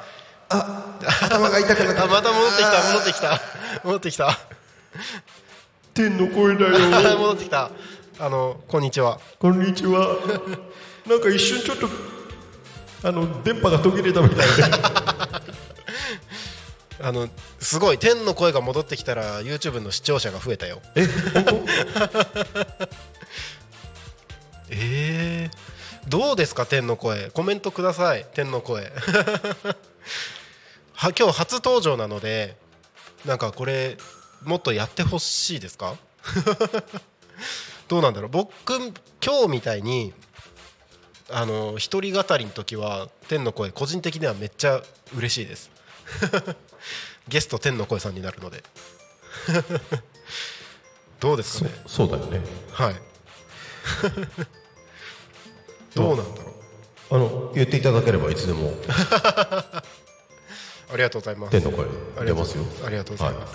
[0.50, 2.84] 頭が痛くなあまた戻ってきた。
[2.84, 3.42] 戻ってきた。
[3.84, 4.40] 戻ってきた。
[5.94, 7.18] 天の声だよ。
[7.20, 7.70] 戻ってきた。
[8.20, 9.20] あのこんにちは。
[9.40, 10.18] こんにちは。
[11.08, 11.88] なんか一瞬ちょっと
[13.04, 14.64] あの電波が途切れたみたいで
[17.02, 17.30] あの
[17.60, 20.82] すごい天の声が戻ってきたら YouTube の視聴者が増えたよ。
[20.96, 21.08] え？
[24.72, 27.30] えー、どうですか天の声？
[27.32, 28.92] コメントください天の声。
[30.94, 32.58] は今日初登場なので
[33.26, 33.98] なんかこれ
[34.44, 35.96] もっとやってほしいですか？
[37.88, 38.30] どうなんだろう。
[38.30, 38.52] 僕
[39.26, 40.14] 今日みたいに
[41.32, 44.82] あの一人語りの時は天の声個人的にはめっちゃ
[45.16, 45.70] 嬉しいです
[47.30, 48.64] ゲスト天の声さんになるので。
[51.20, 51.72] どうですかね？
[51.86, 52.42] そうだよね。
[52.72, 52.96] はい。
[55.96, 56.18] どう？
[56.18, 56.50] なんだろ
[57.12, 57.16] う？
[57.16, 58.74] あの言っていただければいつでも。
[60.92, 61.52] ありがとうございます。
[61.52, 61.86] 天の声
[62.26, 62.66] 出ますよ。
[62.86, 63.54] ありがとうございます、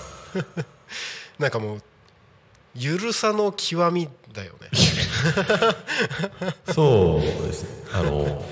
[1.39, 1.83] なんかもう
[2.77, 4.71] ゆるさの極みだよね。
[6.73, 7.69] そうですね。
[7.93, 8.45] あの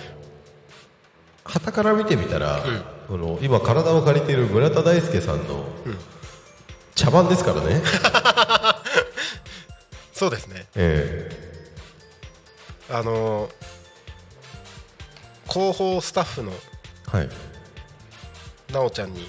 [1.44, 2.64] 旗から見てみたら、
[3.08, 5.66] この今体を借りている村田大輔さんの
[6.94, 7.82] 茶番ですからね、
[10.12, 10.66] そうですね。
[10.74, 11.30] え
[12.90, 13.50] あの
[15.50, 17.28] 広報スタッフのえはい。
[18.72, 19.28] なおちゃんに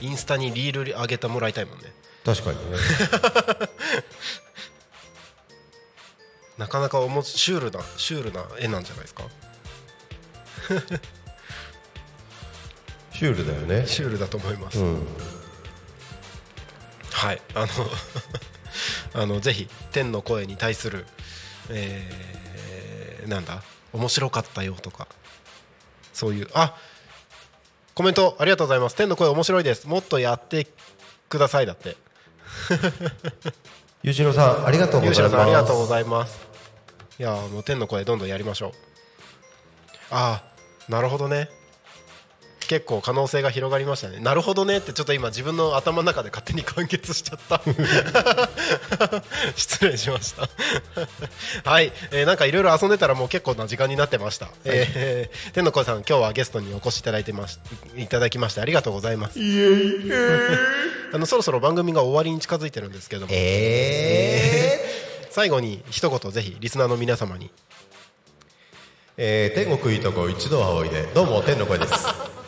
[0.00, 1.92] インスタにリール上げてもらいたいもんね。
[2.24, 2.76] 確かにね。
[6.58, 9.24] なかなかおもシュールなシュールな絵なんじゃないですか？
[13.14, 13.86] シュールだよね。
[13.86, 15.06] シュールだと思います、うん。
[17.12, 17.40] はい。
[17.54, 17.68] あの
[19.22, 21.06] あのぜひ天の声に対する、
[21.70, 23.62] えーなんだ？
[23.92, 25.06] 面白かったよとか。
[26.12, 26.76] そういうあ
[27.94, 28.96] コメントありがとうございます。
[28.96, 29.86] 天の声面白いです。
[29.86, 30.66] もっとやって
[31.28, 31.96] くださいだって。
[34.02, 35.22] ゆうしろさんありがとうございます。
[35.22, 36.38] ろさんありがとうございます。
[37.18, 38.72] いやーもう天の声どんどんやりましょう。
[40.10, 40.42] あ
[40.88, 41.48] あなるほどね
[42.68, 44.18] 結構可能性が広がりましたね。
[44.20, 47.60] なるほどねってちょっと今自分の頭の中で勝手に完結しちゃった。
[49.56, 50.48] 失礼しました。
[51.68, 57.58] はい、えーなんかいろいろ遊んでたらもう結構な時間になってました、えー天の声さん今日はゲストにお越しいただいてまし
[57.96, 59.38] いただきましてありがとうございます。
[61.12, 63.32] あのそろそろ番組が終わりに近づいてるんですけども。
[65.30, 67.50] 最後に一言ぜひリスナーの皆様に。
[69.16, 71.02] えー天国いいとこ一度はおいで。
[71.14, 72.43] どうも天の声です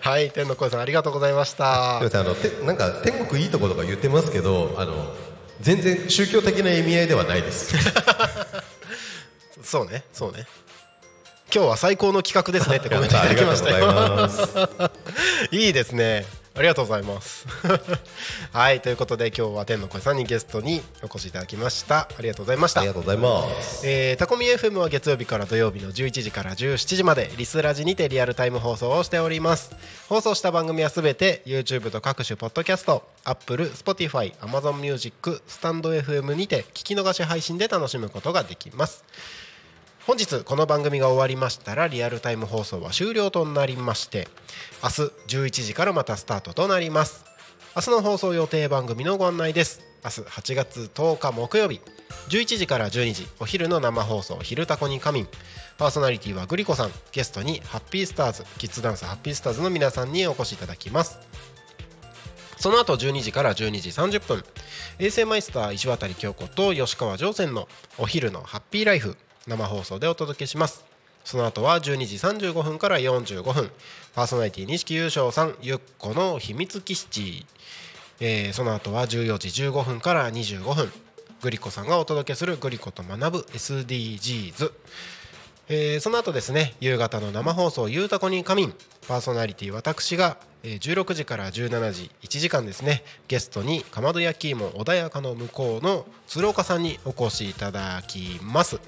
[0.00, 1.98] はい天の声さんありがとうございました。
[1.98, 5.14] あのてなんか天国いいとことか言ってますけどあの
[5.60, 7.74] 全然宗教的な意味合いではないです。
[9.62, 10.46] そうねそうね。
[11.54, 13.70] 今日は最高の企画ですねってコメントいただきました
[15.50, 16.26] いいですね
[16.58, 17.46] ありがとうございます。
[18.52, 22.08] はいということで今日は天の声さんにゲストにお越しいただきました。
[22.18, 22.80] ありがとうございました。
[22.80, 23.86] ありがとうございます。
[23.86, 29.70] えータコミ FM は月曜日から土曜日の11時から17時までリスラジにてリアルタイム放送をしております。
[30.08, 39.04] 放送した番組はすべて YouTube と各種ポッドキャスト Apple、Spotify、Amazon Music、スタンド FM にて聞き逃し配信で楽しむことができます
[40.08, 44.26] 本日この番組が終わりましたらリアルタイム放送は終了となりまして
[44.82, 45.02] 明日
[45.36, 47.26] 11時からまたスタートとなります。
[47.76, 49.82] 明日の放送予定番組のご案内です。
[50.02, 51.82] 明日8月10日木曜日
[52.30, 55.28] 11時から12時お昼の生放送「昼タコに仮眠」
[55.76, 56.92] パーソナリティはグリコさん。
[57.12, 61.18] ゲストにハッピースターズキッズダンスハッピースターズの皆さんにお越しいただきます。
[62.56, 64.42] その後12時から12時30分
[65.00, 69.18] 衛星マイスター石渡京子と吉川上船のお昼のハッピーライフ。
[69.48, 70.84] 生放送でお届けします。
[71.24, 73.70] その後は12時35分から45分。
[74.14, 77.46] パーソナリティ錦優勝さんゆっこの秘密基地、
[78.20, 80.92] えーその後は14時15分から25分。
[81.40, 84.72] グリコさんがお届けするグリコと学ぶ SDGs
[85.68, 88.74] えーその後ですね夕方の生放送「ゆうたこに仮眠」
[89.06, 98.80] パーソナリティ私が、えー16時から17時1時間ですねゲストにかまど焼き芋穏やかの向こうの鶴岡さんにお越しいただきます。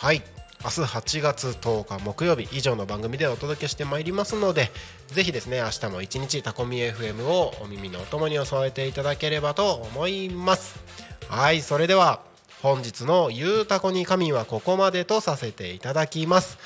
[0.00, 0.22] はい。
[0.62, 4.70] 明日8月10日木曜日以上の番組でお届けしてまいりますので
[5.08, 10.78] ぜひですね明日も一日タコミ FM をお耳のお供に添えていただければと思います。
[11.28, 12.20] はいそれでは
[12.62, 16.58] 本日の「ゆうたこに仮眠」はここまでとさせていただきます。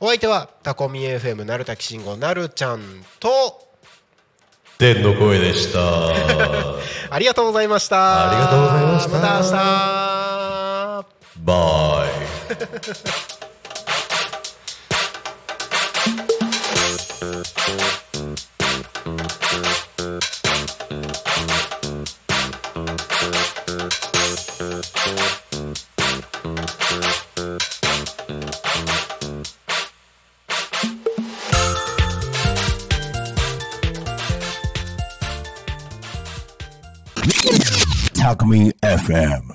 [0.00, 3.68] お相手はタコミ FM なるたきしんごなるちゃんと
[4.78, 5.78] 天の声でした。
[7.14, 8.30] ありがとうございました。
[8.30, 9.10] ありがとうございました。
[9.10, 11.06] また明日。
[11.44, 12.39] バイ。
[38.30, 39.40] Alchemy FM.